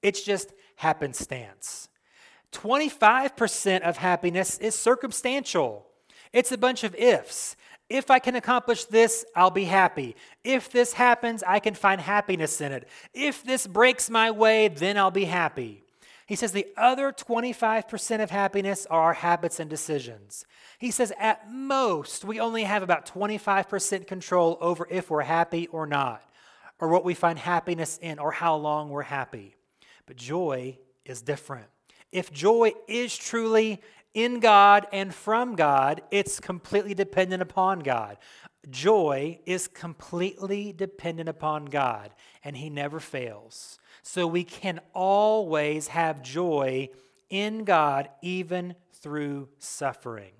it's 0.04 0.22
just 0.22 0.54
happenstance. 0.76 1.89
25% 2.51 3.81
of 3.81 3.97
happiness 3.97 4.57
is 4.57 4.75
circumstantial. 4.75 5.86
It's 6.33 6.51
a 6.51 6.57
bunch 6.57 6.83
of 6.83 6.95
ifs. 6.95 7.55
If 7.89 8.12
I 8.12 8.19
can 8.19 8.36
accomplish 8.36 8.86
this, 8.86 9.25
I'll 9.36 9.49
be 9.49 9.63
happy. 9.63 10.15
If 10.43 10.71
this 10.71 10.93
happens, 10.93 11.41
I 11.43 11.60
can 11.60 11.73
find 11.73 12.01
happiness 12.01 12.60
in 12.60 12.71
it. 12.71 12.88
If 13.13 13.43
this 13.43 13.65
breaks 13.65 14.10
my 14.10 14.31
way, 14.31 14.67
then 14.67 14.97
I'll 14.97 15.12
be 15.12 15.25
happy. 15.25 15.83
He 16.25 16.36
says 16.36 16.51
the 16.51 16.67
other 16.75 17.13
25% 17.13 18.21
of 18.21 18.29
happiness 18.29 18.86
are 18.88 19.01
our 19.01 19.13
habits 19.13 19.62
and 19.62 19.69
decisions. 19.69 20.45
He 20.77 20.91
says 20.91 21.13
at 21.17 21.49
most, 21.49 22.25
we 22.25 22.41
only 22.41 22.63
have 22.63 22.83
about 22.83 23.05
25% 23.05 24.05
control 24.05 24.57
over 24.60 24.86
if 24.91 25.10
we're 25.10 25.21
happy 25.21 25.67
or 25.67 25.88
not, 25.88 26.21
or 26.79 26.89
what 26.89 27.05
we 27.05 27.13
find 27.13 27.39
happiness 27.39 27.97
in, 28.01 28.19
or 28.19 28.33
how 28.33 28.55
long 28.55 28.89
we're 28.89 29.03
happy. 29.03 29.55
But 30.05 30.17
joy 30.17 30.77
is 31.05 31.21
different. 31.21 31.67
If 32.12 32.32
joy 32.32 32.74
is 32.88 33.17
truly 33.17 33.82
in 34.13 34.39
God 34.39 34.88
and 34.91 35.13
from 35.13 35.56
God, 35.56 36.02
it's 36.12 36.39
completely 36.39 36.93
dependent 36.93 37.41
upon 37.41 37.80
God. 37.80 38.17
Joy 38.70 39.39
is 39.46 39.67
completely 39.67 40.74
dependent 40.74 41.30
upon 41.30 41.65
God, 41.65 42.12
and 42.43 42.58
He 42.58 42.70
never 42.70 43.00
fails. 43.00 43.80
So 44.02 44.26
we 44.28 44.43
can 44.43 44.80
always 44.93 45.88
have 45.89 46.22
joy 46.22 46.89
in 47.30 47.63
God, 47.63 48.10
even 48.22 48.76
through 48.93 49.50
suffering. 49.60 50.32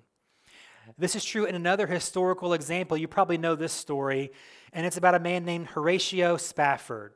This 0.96 1.14
is 1.14 1.24
true 1.24 1.44
in 1.44 1.54
another 1.54 1.86
historical 1.86 2.54
example. 2.54 2.96
You 2.96 3.08
probably 3.08 3.38
know 3.38 3.54
this 3.54 3.72
story, 3.72 4.32
and 4.72 4.86
it's 4.86 4.96
about 4.96 5.14
a 5.14 5.20
man 5.20 5.44
named 5.44 5.68
Horatio 5.68 6.36
Spafford. 6.36 7.12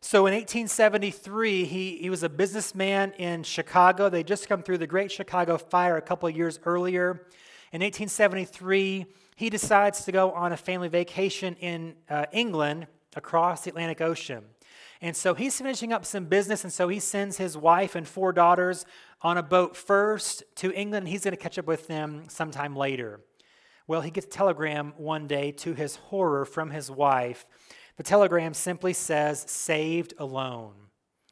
So 0.00 0.26
in 0.26 0.32
1873, 0.32 1.64
he, 1.64 1.96
he 1.96 2.08
was 2.08 2.22
a 2.22 2.28
businessman 2.28 3.12
in 3.18 3.42
Chicago. 3.42 4.08
They 4.08 4.22
just 4.22 4.48
come 4.48 4.62
through 4.62 4.78
the 4.78 4.86
Great 4.86 5.10
Chicago 5.10 5.58
Fire 5.58 5.96
a 5.96 6.02
couple 6.02 6.28
of 6.28 6.36
years 6.36 6.60
earlier. 6.64 7.26
In 7.72 7.82
1873, 7.82 9.06
he 9.34 9.50
decides 9.50 10.04
to 10.04 10.12
go 10.12 10.30
on 10.30 10.52
a 10.52 10.56
family 10.56 10.88
vacation 10.88 11.56
in 11.56 11.96
uh, 12.08 12.26
England 12.32 12.86
across 13.16 13.62
the 13.62 13.70
Atlantic 13.70 14.00
Ocean. 14.00 14.44
And 15.00 15.16
so 15.16 15.34
he's 15.34 15.58
finishing 15.58 15.92
up 15.92 16.04
some 16.04 16.26
business, 16.26 16.62
and 16.62 16.72
so 16.72 16.88
he 16.88 17.00
sends 17.00 17.36
his 17.36 17.56
wife 17.56 17.96
and 17.96 18.06
four 18.06 18.32
daughters 18.32 18.86
on 19.20 19.36
a 19.36 19.42
boat 19.42 19.76
first 19.76 20.44
to 20.56 20.72
England. 20.72 21.08
He's 21.08 21.24
going 21.24 21.36
to 21.36 21.42
catch 21.42 21.58
up 21.58 21.66
with 21.66 21.88
them 21.88 22.24
sometime 22.28 22.76
later. 22.76 23.20
Well, 23.88 24.02
he 24.02 24.10
gets 24.12 24.26
a 24.26 24.30
telegram 24.30 24.94
one 24.96 25.26
day 25.26 25.50
to 25.52 25.74
his 25.74 25.96
horror 25.96 26.44
from 26.44 26.70
his 26.70 26.88
wife 26.88 27.46
the 27.98 28.04
telegram 28.04 28.54
simply 28.54 28.94
says, 28.94 29.44
saved 29.48 30.14
alone. 30.18 30.74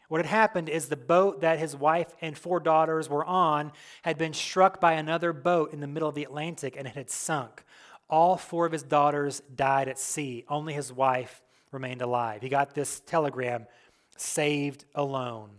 What 0.08 0.18
had 0.18 0.26
happened 0.26 0.68
is 0.68 0.88
the 0.88 0.96
boat 0.96 1.40
that 1.40 1.58
his 1.58 1.76
wife 1.76 2.14
and 2.20 2.36
four 2.36 2.60
daughters 2.60 3.08
were 3.08 3.24
on 3.24 3.72
had 4.02 4.18
been 4.18 4.34
struck 4.34 4.80
by 4.80 4.92
another 4.92 5.32
boat 5.32 5.72
in 5.72 5.80
the 5.80 5.86
middle 5.86 6.08
of 6.08 6.14
the 6.14 6.24
Atlantic 6.24 6.76
and 6.76 6.86
it 6.86 6.94
had 6.94 7.10
sunk. 7.10 7.64
All 8.10 8.36
four 8.36 8.66
of 8.66 8.72
his 8.72 8.82
daughters 8.82 9.40
died 9.54 9.88
at 9.88 9.98
sea. 9.98 10.44
Only 10.48 10.74
his 10.74 10.92
wife 10.92 11.42
remained 11.72 12.02
alive. 12.02 12.42
He 12.42 12.48
got 12.48 12.74
this 12.74 13.00
telegram, 13.00 13.66
saved 14.16 14.84
alone. 14.94 15.50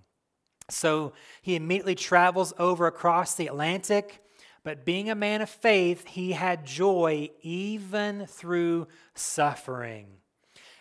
So 0.70 1.14
he 1.42 1.56
immediately 1.56 1.96
travels 1.96 2.54
over 2.60 2.86
across 2.86 3.36
the 3.36 3.48
Atlantic, 3.48 4.22
but 4.64 4.86
being 4.86 5.10
a 5.10 5.16
man 5.16 5.42
of 5.42 5.50
faith, 5.50 6.06
he 6.06 6.34
had 6.34 6.66
joy 6.66 7.30
even 7.42 8.26
through 8.28 8.88
suffering. 9.14 10.08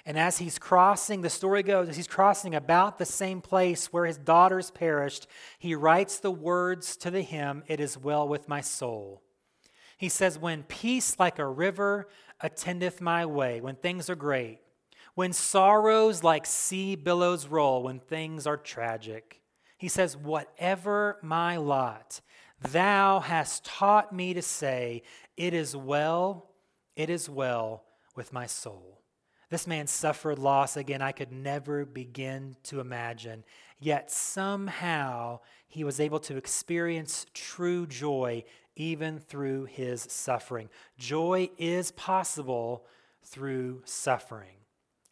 And 0.08 0.16
as 0.16 0.38
he's 0.38 0.60
crossing, 0.60 1.22
the 1.22 1.28
story 1.28 1.64
goes, 1.64 1.88
as 1.88 1.96
he's 1.96 2.06
crossing 2.06 2.54
about 2.54 2.96
the 2.96 3.04
same 3.04 3.40
place 3.40 3.92
where 3.92 4.06
his 4.06 4.16
daughters 4.16 4.70
perished, 4.70 5.26
he 5.58 5.74
writes 5.74 6.20
the 6.20 6.30
words 6.30 6.96
to 6.98 7.10
the 7.10 7.22
hymn, 7.22 7.64
It 7.66 7.80
is 7.80 7.98
well 7.98 8.28
with 8.28 8.48
my 8.48 8.60
soul. 8.60 9.20
He 9.98 10.08
says, 10.08 10.38
When 10.38 10.62
peace 10.62 11.18
like 11.18 11.40
a 11.40 11.46
river 11.46 12.06
attendeth 12.40 13.00
my 13.00 13.26
way, 13.26 13.60
when 13.60 13.74
things 13.74 14.08
are 14.08 14.14
great, 14.14 14.60
when 15.16 15.32
sorrows 15.32 16.22
like 16.22 16.46
sea 16.46 16.94
billows 16.94 17.48
roll, 17.48 17.82
when 17.82 17.98
things 17.98 18.46
are 18.46 18.56
tragic. 18.56 19.40
He 19.76 19.88
says, 19.88 20.16
Whatever 20.16 21.18
my 21.20 21.56
lot, 21.56 22.20
thou 22.62 23.18
hast 23.18 23.64
taught 23.64 24.12
me 24.12 24.34
to 24.34 24.42
say, 24.42 25.02
It 25.36 25.52
is 25.52 25.74
well, 25.74 26.52
it 26.94 27.10
is 27.10 27.28
well 27.28 27.82
with 28.14 28.32
my 28.32 28.46
soul. 28.46 29.02
This 29.48 29.66
man 29.66 29.86
suffered 29.86 30.38
loss 30.38 30.76
again 30.76 31.02
I 31.02 31.12
could 31.12 31.30
never 31.30 31.84
begin 31.84 32.56
to 32.64 32.80
imagine. 32.80 33.44
Yet 33.78 34.10
somehow 34.10 35.40
he 35.68 35.84
was 35.84 36.00
able 36.00 36.18
to 36.20 36.36
experience 36.36 37.26
true 37.32 37.86
joy 37.86 38.44
even 38.74 39.18
through 39.18 39.66
his 39.66 40.02
suffering. 40.02 40.68
Joy 40.98 41.50
is 41.58 41.92
possible 41.92 42.84
through 43.22 43.82
suffering. 43.84 44.56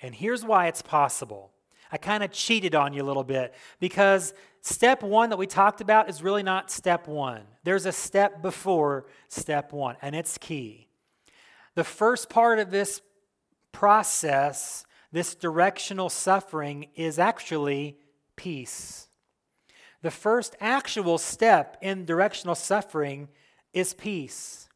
And 0.01 0.15
here's 0.15 0.45
why 0.45 0.67
it's 0.67 0.83
possible. 0.83 1.53
I 1.91 1.97
kind 1.97 2.25
of 2.25 2.33
cheated 2.33 2.75
on 2.75 2.93
you 2.93 3.03
a 3.03 3.05
little 3.05 3.25
bit 3.25 3.55
because 3.79 4.35
step 4.63 5.03
one 5.03 5.31
that 5.31 5.37
we 5.37 5.47
talked 5.47 5.81
about 5.81 6.11
is 6.11 6.23
really 6.23 6.43
not 6.43 6.71
step 6.71 7.07
one. 7.07 7.43
There's 7.63 7.87
a 7.87 7.93
step 7.93 8.43
before 8.43 9.07
step 9.29 9.73
one, 9.73 9.97
and 10.03 10.15
it's 10.15 10.37
key. 10.39 10.89
The 11.75 11.85
first 11.85 12.29
part 12.29 12.59
of 12.59 12.71
this 12.71 13.01
process, 13.75 14.87
this 15.13 15.35
directional 15.35 16.09
suffering, 16.09 16.87
is 16.95 17.19
actually 17.19 17.99
peace. 18.37 19.09
The 20.01 20.11
first 20.11 20.57
actual 20.61 21.19
step 21.19 21.77
in 21.83 22.07
directional 22.07 22.55
suffering 22.55 23.29
is 23.75 23.93
peace. 23.93 24.69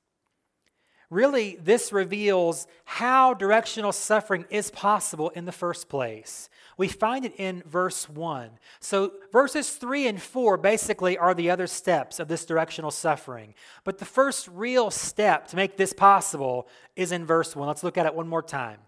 Really, 1.11 1.56
this 1.56 1.90
reveals 1.90 2.66
how 2.84 3.32
directional 3.32 3.92
suffering 3.92 4.44
is 4.50 4.70
possible 4.70 5.30
in 5.30 5.46
the 5.46 5.52
first 5.52 5.88
place. 5.88 6.50
We 6.76 6.88
find 6.88 7.24
it 7.24 7.32
in 7.38 7.62
verse 7.66 8.11
1. 8.11 8.50
So, 8.80 9.12
verses 9.32 9.70
3 9.70 10.06
and 10.06 10.20
4 10.20 10.58
basically 10.58 11.16
are 11.16 11.32
the 11.32 11.48
other 11.48 11.66
steps 11.66 12.20
of 12.20 12.28
this 12.28 12.44
directional 12.44 12.90
suffering. 12.90 13.54
But 13.84 13.96
the 13.96 14.04
first 14.04 14.48
real 14.48 14.90
step 14.90 15.48
to 15.48 15.56
make 15.56 15.78
this 15.78 15.94
possible 15.94 16.68
is 16.94 17.11
in 17.11 17.24
verse 17.24 17.56
1. 17.56 17.66
Let's 17.66 17.84
look 17.84 17.96
at 17.96 18.04
it 18.04 18.14
one 18.14 18.28
more 18.28 18.42
time. 18.42 18.78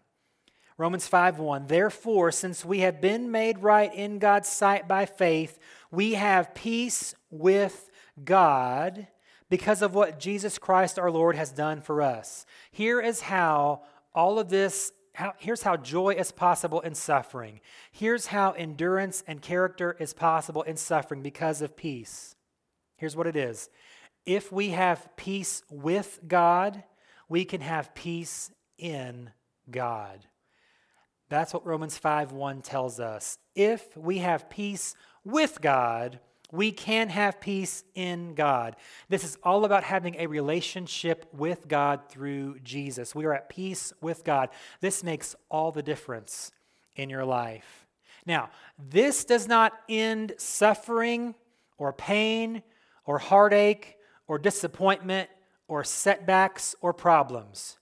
Romans 0.80 1.06
5 1.06 1.38
1. 1.38 1.66
Therefore, 1.66 2.32
since 2.32 2.64
we 2.64 2.80
have 2.80 3.02
been 3.02 3.30
made 3.30 3.58
right 3.58 3.94
in 3.94 4.18
God's 4.18 4.48
sight 4.48 4.88
by 4.88 5.04
faith, 5.04 5.58
we 5.90 6.14
have 6.14 6.54
peace 6.54 7.14
with 7.30 7.90
God 8.24 9.06
because 9.50 9.82
of 9.82 9.94
what 9.94 10.18
Jesus 10.18 10.56
Christ 10.56 10.98
our 10.98 11.10
Lord 11.10 11.36
has 11.36 11.52
done 11.52 11.82
for 11.82 12.00
us. 12.00 12.46
Here 12.70 12.98
is 12.98 13.20
how 13.20 13.82
all 14.14 14.38
of 14.38 14.48
this, 14.48 14.90
how, 15.12 15.34
here's 15.36 15.64
how 15.64 15.76
joy 15.76 16.14
is 16.14 16.32
possible 16.32 16.80
in 16.80 16.94
suffering. 16.94 17.60
Here's 17.92 18.28
how 18.28 18.52
endurance 18.52 19.22
and 19.26 19.42
character 19.42 19.98
is 20.00 20.14
possible 20.14 20.62
in 20.62 20.78
suffering 20.78 21.20
because 21.20 21.60
of 21.60 21.76
peace. 21.76 22.36
Here's 22.96 23.14
what 23.14 23.26
it 23.26 23.36
is 23.36 23.68
if 24.24 24.50
we 24.50 24.70
have 24.70 25.14
peace 25.16 25.62
with 25.70 26.20
God, 26.26 26.84
we 27.28 27.44
can 27.44 27.60
have 27.60 27.94
peace 27.94 28.50
in 28.78 29.28
God. 29.70 30.26
That's 31.30 31.54
what 31.54 31.64
Romans 31.64 31.96
5 31.96 32.32
1 32.32 32.60
tells 32.60 33.00
us. 33.00 33.38
If 33.54 33.96
we 33.96 34.18
have 34.18 34.50
peace 34.50 34.94
with 35.24 35.60
God, 35.62 36.18
we 36.52 36.72
can 36.72 37.08
have 37.08 37.40
peace 37.40 37.84
in 37.94 38.34
God. 38.34 38.74
This 39.08 39.22
is 39.22 39.38
all 39.44 39.64
about 39.64 39.84
having 39.84 40.16
a 40.16 40.26
relationship 40.26 41.26
with 41.32 41.68
God 41.68 42.08
through 42.08 42.58
Jesus. 42.64 43.14
We 43.14 43.24
are 43.24 43.32
at 43.32 43.48
peace 43.48 43.92
with 44.00 44.24
God. 44.24 44.48
This 44.80 45.04
makes 45.04 45.36
all 45.48 45.70
the 45.70 45.82
difference 45.82 46.50
in 46.96 47.08
your 47.08 47.24
life. 47.24 47.86
Now, 48.26 48.50
this 48.76 49.24
does 49.24 49.46
not 49.46 49.72
end 49.88 50.34
suffering 50.36 51.36
or 51.78 51.92
pain 51.92 52.62
or 53.06 53.18
heartache 53.18 53.96
or 54.26 54.38
disappointment 54.38 55.30
or 55.68 55.84
setbacks 55.84 56.74
or 56.80 56.92
problems. 56.92 57.78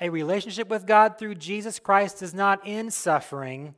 A 0.00 0.08
relationship 0.08 0.68
with 0.68 0.86
God 0.86 1.18
through 1.18 1.34
Jesus 1.34 1.78
Christ 1.78 2.20
does 2.20 2.32
not 2.32 2.60
end 2.64 2.92
suffering, 2.92 3.74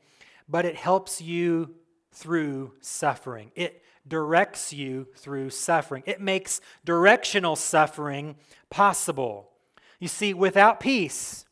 but 0.48 0.64
it 0.64 0.76
helps 0.76 1.20
you 1.20 1.74
through 2.12 2.72
suffering. 2.80 3.50
It 3.54 3.82
directs 4.06 4.72
you 4.72 5.08
through 5.16 5.50
suffering. 5.50 6.02
It 6.06 6.20
makes 6.20 6.60
directional 6.84 7.56
suffering 7.56 8.36
possible. 8.70 9.50
You 9.98 10.08
see, 10.08 10.34
without 10.34 10.80
peace, 10.80 11.44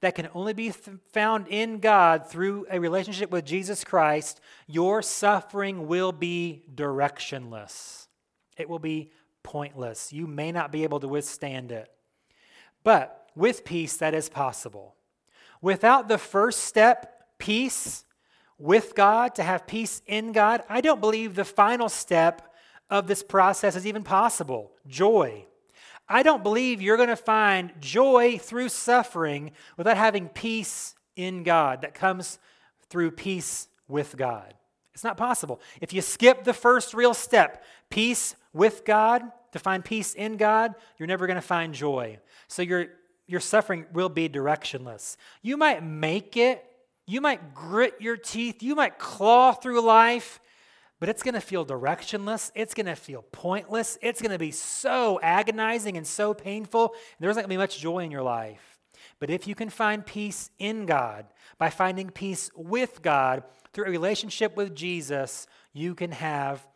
that 0.00 0.16
can 0.16 0.28
only 0.34 0.52
be 0.52 0.70
found 0.70 1.46
in 1.46 1.78
God 1.78 2.28
through 2.28 2.66
a 2.70 2.80
relationship 2.80 3.30
with 3.30 3.44
Jesus 3.44 3.84
Christ, 3.84 4.40
your 4.66 5.00
suffering 5.00 5.86
will 5.86 6.10
be 6.10 6.64
directionless. 6.74 8.08
It 8.56 8.68
will 8.68 8.80
be 8.80 9.12
pointless. 9.44 10.12
You 10.12 10.26
may 10.26 10.50
not 10.50 10.72
be 10.72 10.82
able 10.82 10.98
to 11.00 11.08
withstand 11.08 11.70
it. 11.70 11.88
But 12.82 13.21
with 13.34 13.64
peace, 13.64 13.96
that 13.96 14.14
is 14.14 14.28
possible. 14.28 14.94
Without 15.60 16.08
the 16.08 16.18
first 16.18 16.64
step, 16.64 17.38
peace 17.38 18.04
with 18.58 18.94
God, 18.94 19.34
to 19.36 19.42
have 19.42 19.66
peace 19.66 20.02
in 20.06 20.32
God, 20.32 20.62
I 20.68 20.80
don't 20.80 21.00
believe 21.00 21.34
the 21.34 21.44
final 21.44 21.88
step 21.88 22.52
of 22.90 23.06
this 23.06 23.22
process 23.22 23.74
is 23.76 23.86
even 23.86 24.04
possible 24.04 24.72
joy. 24.86 25.46
I 26.08 26.22
don't 26.22 26.42
believe 26.42 26.82
you're 26.82 26.96
going 26.96 27.08
to 27.08 27.16
find 27.16 27.72
joy 27.80 28.38
through 28.38 28.68
suffering 28.68 29.52
without 29.76 29.96
having 29.96 30.28
peace 30.28 30.94
in 31.16 31.42
God 31.42 31.82
that 31.82 31.94
comes 31.94 32.38
through 32.90 33.12
peace 33.12 33.68
with 33.88 34.16
God. 34.16 34.54
It's 34.94 35.04
not 35.04 35.16
possible. 35.16 35.60
If 35.80 35.92
you 35.92 36.02
skip 36.02 36.44
the 36.44 36.52
first 36.52 36.92
real 36.92 37.14
step, 37.14 37.64
peace 37.88 38.36
with 38.52 38.84
God, 38.84 39.22
to 39.52 39.58
find 39.58 39.84
peace 39.84 40.14
in 40.14 40.36
God, 40.36 40.74
you're 40.98 41.06
never 41.06 41.26
going 41.26 41.36
to 41.36 41.40
find 41.40 41.74
joy. 41.74 42.18
So 42.48 42.62
your, 42.62 42.88
your 43.32 43.40
suffering 43.40 43.86
will 43.94 44.10
be 44.10 44.28
directionless. 44.28 45.16
You 45.40 45.56
might 45.56 45.82
make 45.82 46.36
it, 46.36 46.62
you 47.06 47.22
might 47.22 47.54
grit 47.54 47.94
your 47.98 48.18
teeth, 48.18 48.62
you 48.62 48.74
might 48.74 48.98
claw 48.98 49.52
through 49.52 49.80
life, 49.80 50.38
but 51.00 51.08
it's 51.08 51.22
going 51.22 51.34
to 51.34 51.40
feel 51.40 51.64
directionless. 51.64 52.52
It's 52.54 52.74
going 52.74 52.86
to 52.86 52.94
feel 52.94 53.24
pointless. 53.32 53.96
It's 54.02 54.20
going 54.20 54.32
to 54.32 54.38
be 54.38 54.50
so 54.50 55.18
agonizing 55.22 55.96
and 55.96 56.06
so 56.06 56.34
painful. 56.34 56.94
There's 57.18 57.34
not 57.34 57.40
going 57.40 57.48
to 57.48 57.54
be 57.54 57.56
much 57.56 57.78
joy 57.80 58.00
in 58.00 58.10
your 58.10 58.22
life. 58.22 58.78
But 59.18 59.30
if 59.30 59.46
you 59.46 59.54
can 59.54 59.70
find 59.70 60.04
peace 60.04 60.50
in 60.58 60.84
God 60.84 61.24
by 61.56 61.70
finding 61.70 62.10
peace 62.10 62.50
with 62.54 63.00
God 63.00 63.44
through 63.72 63.86
a 63.86 63.90
relationship 63.90 64.58
with 64.58 64.74
Jesus, 64.74 65.46
you 65.72 65.94
can 65.94 66.12
have 66.12 66.66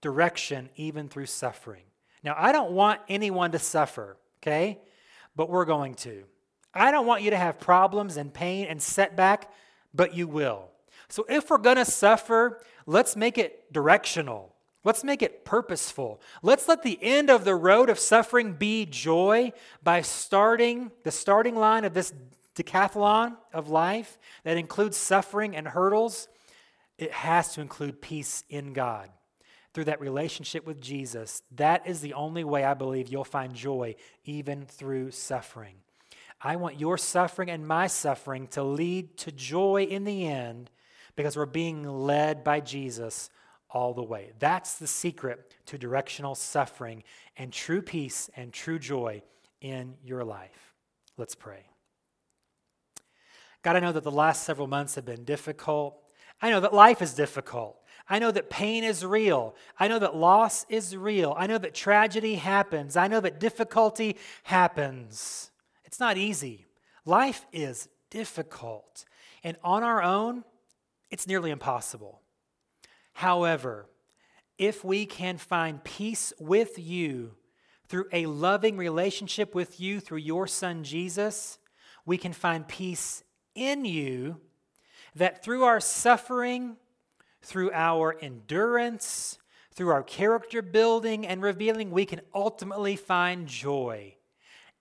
direction 0.00 0.68
even 0.74 1.08
through 1.08 1.26
suffering. 1.26 1.84
Now, 2.24 2.34
I 2.36 2.50
don't 2.50 2.72
want 2.72 3.00
anyone 3.08 3.52
to 3.52 3.60
suffer, 3.60 4.16
okay? 4.42 4.80
But 5.36 5.50
we're 5.50 5.64
going 5.64 5.94
to. 5.94 6.24
I 6.74 6.90
don't 6.90 7.06
want 7.06 7.22
you 7.22 7.30
to 7.30 7.36
have 7.36 7.60
problems 7.60 8.16
and 8.16 8.32
pain 8.32 8.66
and 8.66 8.80
setback, 8.82 9.50
but 9.94 10.14
you 10.14 10.26
will. 10.26 10.70
So 11.08 11.26
if 11.28 11.50
we're 11.50 11.58
going 11.58 11.76
to 11.76 11.84
suffer, 11.84 12.62
let's 12.86 13.16
make 13.16 13.36
it 13.36 13.72
directional. 13.72 14.54
Let's 14.84 15.04
make 15.04 15.22
it 15.22 15.44
purposeful. 15.44 16.20
Let's 16.42 16.66
let 16.68 16.82
the 16.82 16.98
end 17.00 17.30
of 17.30 17.44
the 17.44 17.54
road 17.54 17.88
of 17.88 17.98
suffering 17.98 18.54
be 18.54 18.86
joy 18.86 19.52
by 19.82 20.02
starting 20.02 20.90
the 21.04 21.10
starting 21.10 21.54
line 21.54 21.84
of 21.84 21.94
this 21.94 22.12
decathlon 22.54 23.36
of 23.52 23.68
life 23.68 24.18
that 24.44 24.56
includes 24.56 24.96
suffering 24.96 25.54
and 25.54 25.68
hurdles. 25.68 26.28
It 26.98 27.12
has 27.12 27.54
to 27.54 27.60
include 27.60 28.00
peace 28.00 28.44
in 28.48 28.72
God 28.72 29.10
through 29.72 29.84
that 29.84 30.00
relationship 30.00 30.66
with 30.66 30.80
Jesus. 30.80 31.42
That 31.52 31.86
is 31.86 32.00
the 32.00 32.14
only 32.14 32.44
way 32.44 32.64
I 32.64 32.74
believe 32.74 33.08
you'll 33.08 33.24
find 33.24 33.54
joy 33.54 33.94
even 34.24 34.66
through 34.66 35.12
suffering. 35.12 35.76
I 36.40 36.56
want 36.56 36.80
your 36.80 36.98
suffering 36.98 37.50
and 37.50 37.66
my 37.66 37.86
suffering 37.86 38.48
to 38.48 38.62
lead 38.62 39.16
to 39.18 39.32
joy 39.32 39.84
in 39.84 40.04
the 40.04 40.26
end 40.26 40.70
because 41.16 41.36
we're 41.36 41.46
being 41.46 41.84
led 41.84 42.42
by 42.42 42.60
Jesus 42.60 43.30
all 43.70 43.94
the 43.94 44.02
way. 44.02 44.32
That's 44.38 44.74
the 44.74 44.86
secret 44.86 45.54
to 45.66 45.78
directional 45.78 46.34
suffering 46.34 47.04
and 47.36 47.52
true 47.52 47.80
peace 47.80 48.28
and 48.36 48.52
true 48.52 48.78
joy 48.78 49.22
in 49.60 49.94
your 50.04 50.24
life. 50.24 50.74
Let's 51.16 51.34
pray. 51.34 51.64
God, 53.62 53.76
I 53.76 53.80
know 53.80 53.92
that 53.92 54.02
the 54.02 54.10
last 54.10 54.42
several 54.42 54.66
months 54.66 54.96
have 54.96 55.04
been 55.04 55.24
difficult. 55.24 55.96
I 56.40 56.50
know 56.50 56.60
that 56.60 56.74
life 56.74 57.00
is 57.00 57.14
difficult. 57.14 57.78
I 58.08 58.18
know 58.18 58.30
that 58.30 58.50
pain 58.50 58.84
is 58.84 59.04
real. 59.04 59.54
I 59.78 59.88
know 59.88 59.98
that 59.98 60.16
loss 60.16 60.66
is 60.68 60.96
real. 60.96 61.34
I 61.38 61.46
know 61.46 61.58
that 61.58 61.74
tragedy 61.74 62.34
happens. 62.34 62.96
I 62.96 63.08
know 63.08 63.20
that 63.20 63.40
difficulty 63.40 64.16
happens. 64.44 65.50
It's 65.84 66.00
not 66.00 66.16
easy. 66.16 66.66
Life 67.04 67.46
is 67.52 67.88
difficult. 68.10 69.04
And 69.44 69.56
on 69.64 69.82
our 69.82 70.02
own, 70.02 70.44
it's 71.10 71.26
nearly 71.26 71.50
impossible. 71.50 72.20
However, 73.14 73.86
if 74.58 74.84
we 74.84 75.06
can 75.06 75.38
find 75.38 75.82
peace 75.82 76.32
with 76.38 76.78
you 76.78 77.32
through 77.88 78.06
a 78.12 78.26
loving 78.26 78.76
relationship 78.76 79.54
with 79.54 79.80
you 79.80 80.00
through 80.00 80.18
your 80.18 80.46
son 80.46 80.84
Jesus, 80.84 81.58
we 82.06 82.16
can 82.16 82.32
find 82.32 82.66
peace 82.66 83.22
in 83.54 83.84
you 83.84 84.40
that 85.14 85.44
through 85.44 85.64
our 85.64 85.80
suffering, 85.80 86.76
through 87.42 87.70
our 87.72 88.16
endurance, 88.20 89.38
through 89.74 89.90
our 89.90 90.02
character 90.02 90.62
building 90.62 91.26
and 91.26 91.42
revealing, 91.42 91.90
we 91.90 92.04
can 92.04 92.20
ultimately 92.34 92.96
find 92.96 93.46
joy, 93.46 94.14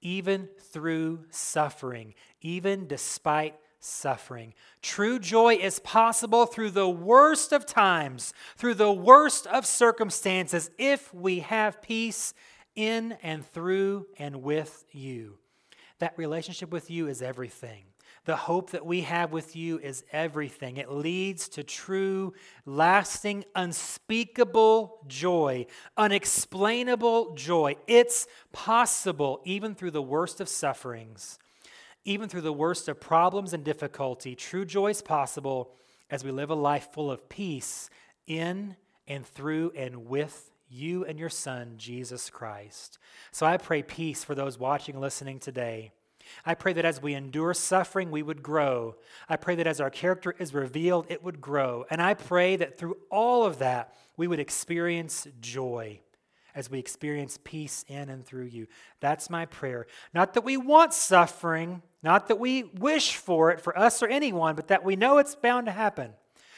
even 0.02 0.50
through 0.72 1.26
suffering, 1.30 2.14
even 2.42 2.88
despite 2.88 3.56
suffering. 3.80 4.54
True 4.82 5.18
joy 5.20 5.56
is 5.56 5.80
possible 5.80 6.46
through 6.46 6.72
the 6.72 6.90
worst 6.90 7.52
of 7.52 7.66
times, 7.66 8.34
through 8.56 8.76
the 8.76 8.92
worst 8.92 9.48
of 9.48 9.66
circumstances, 9.66 10.70
if 10.78 11.14
we 11.14 11.40
have 11.40 11.82
peace 11.82 12.34
in 12.76 13.18
and 13.24 13.46
through 13.46 14.08
and 14.18 14.44
with 14.44 14.86
you. 14.92 15.38
That 16.00 16.18
relationship 16.18 16.72
with 16.72 16.90
you 16.90 17.08
is 17.08 17.22
everything. 17.22 17.84
The 18.26 18.36
hope 18.36 18.72
that 18.72 18.86
we 18.86 19.02
have 19.02 19.32
with 19.32 19.56
you 19.56 19.80
is 19.80 20.04
everything. 20.12 20.78
It 20.78 20.92
leads 20.92 21.50
to 21.50 21.64
true, 21.64 22.34
lasting, 22.66 23.46
unspeakable 23.56 25.00
joy, 25.08 25.66
unexplainable 25.98 27.34
joy. 27.34 27.78
It's 27.88 28.28
possible 28.52 29.42
even 29.44 29.74
through 29.74 29.92
the 29.92 30.04
worst 30.04 30.40
of 30.40 30.50
sufferings. 30.50 31.40
Even 32.06 32.30
through 32.30 32.42
the 32.42 32.54
worst 32.54 32.88
of 32.88 33.00
problems 33.00 33.54
and 33.54 33.64
difficulty, 33.64 34.36
true 34.36 34.66
joy 34.66 34.90
is 34.90 35.02
possible 35.02 35.72
as 36.10 36.24
we 36.24 36.32
live 36.32 36.50
a 36.50 36.56
life 36.56 36.90
full 36.92 37.12
of 37.12 37.28
peace 37.30 37.90
in 38.28 38.76
and 39.08 39.26
through 39.26 39.72
and 39.76 40.08
with 40.08 40.52
you 40.70 41.06
and 41.06 41.20
your 41.20 41.30
Son, 41.30 41.74
Jesus 41.78 42.30
Christ. 42.30 42.98
So 43.32 43.46
I 43.46 43.58
pray 43.58 43.84
peace 43.84 44.24
for 44.24 44.36
those 44.36 44.58
watching 44.58 44.96
and 44.96 45.02
listening 45.02 45.40
today. 45.40 45.92
I 46.46 46.56
pray 46.56 46.74
that 46.74 46.86
as 46.86 47.02
we 47.02 47.14
endure 47.14 47.54
suffering, 47.54 48.12
we 48.12 48.24
would 48.24 48.44
grow. 48.44 48.96
I 49.30 49.38
pray 49.38 49.56
that 49.56 49.68
as 49.68 49.82
our 49.82 49.90
character 49.90 50.36
is 50.38 50.54
revealed, 50.54 51.08
it 51.10 51.24
would 51.24 51.42
grow. 51.42 51.86
And 51.90 52.02
I 52.02 52.14
pray 52.14 52.56
that 52.56 52.78
through 52.78 52.98
all 53.10 53.46
of 53.46 53.60
that, 53.60 53.94
we 54.18 54.28
would 54.28 54.40
experience 54.40 55.28
joy 55.40 56.00
as 56.54 56.70
we 56.70 56.80
experience 56.80 57.40
peace 57.44 57.86
in 57.88 58.10
and 58.10 58.26
through 58.26 58.46
you. 58.46 58.68
That's 59.00 59.30
my 59.30 59.46
prayer. 59.46 59.88
Not 60.14 60.34
that 60.34 60.44
we 60.44 60.58
want 60.58 60.94
suffering, 60.94 61.82
not 62.04 62.28
that 62.28 62.40
we 62.40 62.64
wish 62.64 63.16
for 63.16 63.52
it 63.52 63.62
for 63.62 63.78
us 63.78 64.04
or 64.04 64.08
anyone, 64.08 64.56
but 64.56 64.68
that 64.68 64.84
we 64.84 64.96
know 64.96 65.18
it's 65.18 65.36
bound 65.36 65.68
to 65.68 65.72
happen. 65.72 66.12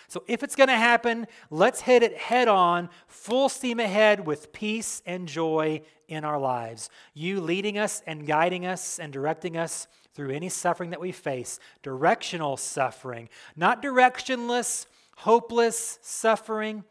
So 0.08 0.24
if 0.28 0.44
it's 0.44 0.56
going 0.56 0.70
to 0.70 0.76
happen, 0.76 1.28
let's 1.50 1.82
hit 1.82 2.04
it 2.04 2.18
head 2.18 2.48
on, 2.48 2.90
full 3.08 3.50
steam 3.50 3.80
ahead 3.80 4.26
with 4.26 4.54
peace 4.54 5.02
and 5.06 5.28
joy 5.28 5.82
in 6.08 6.24
our 6.24 6.40
lives. 6.40 6.90
You 7.14 7.42
leading 7.42 7.78
us 7.78 8.02
and 8.06 8.28
guiding 8.28 8.66
us 8.66 9.00
and 9.00 9.12
directing 9.12 9.58
us 9.58 9.88
through 10.14 10.32
any 10.32 10.50
suffering 10.50 10.92
that 10.92 11.02
we 11.02 11.12
face, 11.12 11.60
directional 11.82 12.58
suffering, 12.58 13.30
not 13.56 13.82
directionless, 13.82 14.86
hopeless 15.16 16.00
suffering 16.02 16.84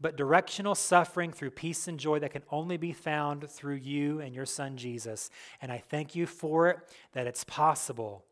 but 0.00 0.16
directional 0.16 0.74
suffering 0.74 1.32
through 1.32 1.50
peace 1.50 1.88
and 1.88 1.98
joy 1.98 2.18
that 2.20 2.32
can 2.32 2.42
only 2.50 2.76
be 2.76 2.92
found 2.92 3.48
through 3.48 3.74
you 3.76 4.20
and 4.20 4.34
your 4.34 4.46
son 4.46 4.76
Jesus. 4.76 5.30
And 5.60 5.72
I 5.72 5.78
thank 5.78 6.14
you 6.14 6.26
for 6.26 6.68
it, 6.68 6.78
that 7.12 7.26
it's 7.26 7.44
possible. 7.44 8.24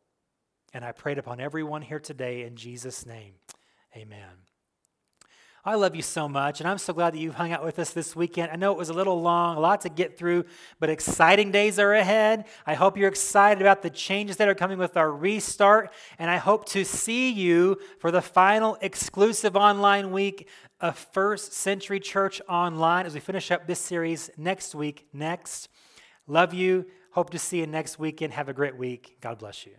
And 0.72 0.85
I 0.85 0.92
prayed 0.92 1.18
upon 1.18 1.40
everyone 1.40 1.83
here 1.83 1.99
today 1.99 2.42
in 2.42 2.57
Jesus' 2.57 3.07
name. 3.07 3.35
Amen. 3.96 4.28
I 5.64 5.74
love 5.74 5.96
you 5.96 6.02
so 6.02 6.28
much, 6.28 6.61
and 6.61 6.68
I'm 6.68 6.78
so 6.78 6.92
glad 6.92 7.12
that 7.12 7.18
you've 7.18 7.35
hung 7.35 7.50
out 7.50 7.64
with 7.64 7.80
us 7.80 7.90
this 7.90 8.14
weekend. 8.14 8.52
I 8.52 8.56
know 8.56 8.70
it 8.70 8.78
was 8.78 8.88
a 8.88 8.94
little 8.94 9.20
long, 9.20 9.56
a 9.56 9.61
lot 9.61 9.80
to 9.80 9.88
get 9.88 10.16
through, 10.16 10.44
but 10.78 10.90
exciting 10.90 11.50
days 11.50 11.80
are 11.80 11.92
ahead. 11.92 12.44
I 12.64 12.74
hope 12.74 12.96
you're 12.96 13.09
excited 13.09 13.61
about 13.61 13.82
the 13.82 13.90
changes 13.90 14.37
that 14.37 14.48
are 14.48 14.54
coming 14.54 14.78
with 14.78 14.96
our 14.96 15.11
restart, 15.11 15.92
and 16.20 16.30
I 16.30 16.37
hope 16.37 16.66
to 16.66 16.85
see 16.85 17.32
you 17.32 17.80
for 17.98 18.12
the 18.12 18.22
final 18.22 18.78
exclusive 18.80 19.56
online 19.56 20.12
week 20.12 20.48
of 20.80 20.96
First 20.96 21.52
Century 21.52 21.98
Church 21.98 22.40
Online 22.48 23.04
as 23.04 23.14
we 23.14 23.20
finish 23.20 23.50
up 23.50 23.66
this 23.66 23.80
series 23.80 24.30
next 24.37 24.72
week. 24.72 25.09
Next. 25.12 25.68
Love 26.28 26.54
you. 26.54 26.87
Hope 27.11 27.30
to 27.30 27.40
see 27.40 27.59
you 27.59 27.66
next 27.66 27.98
weekend. 27.98 28.35
Have 28.35 28.48
a 28.48 28.52
great 28.52 28.76
week. 28.76 29.16
God 29.20 29.38
bless 29.38 29.66
you. 29.66 29.72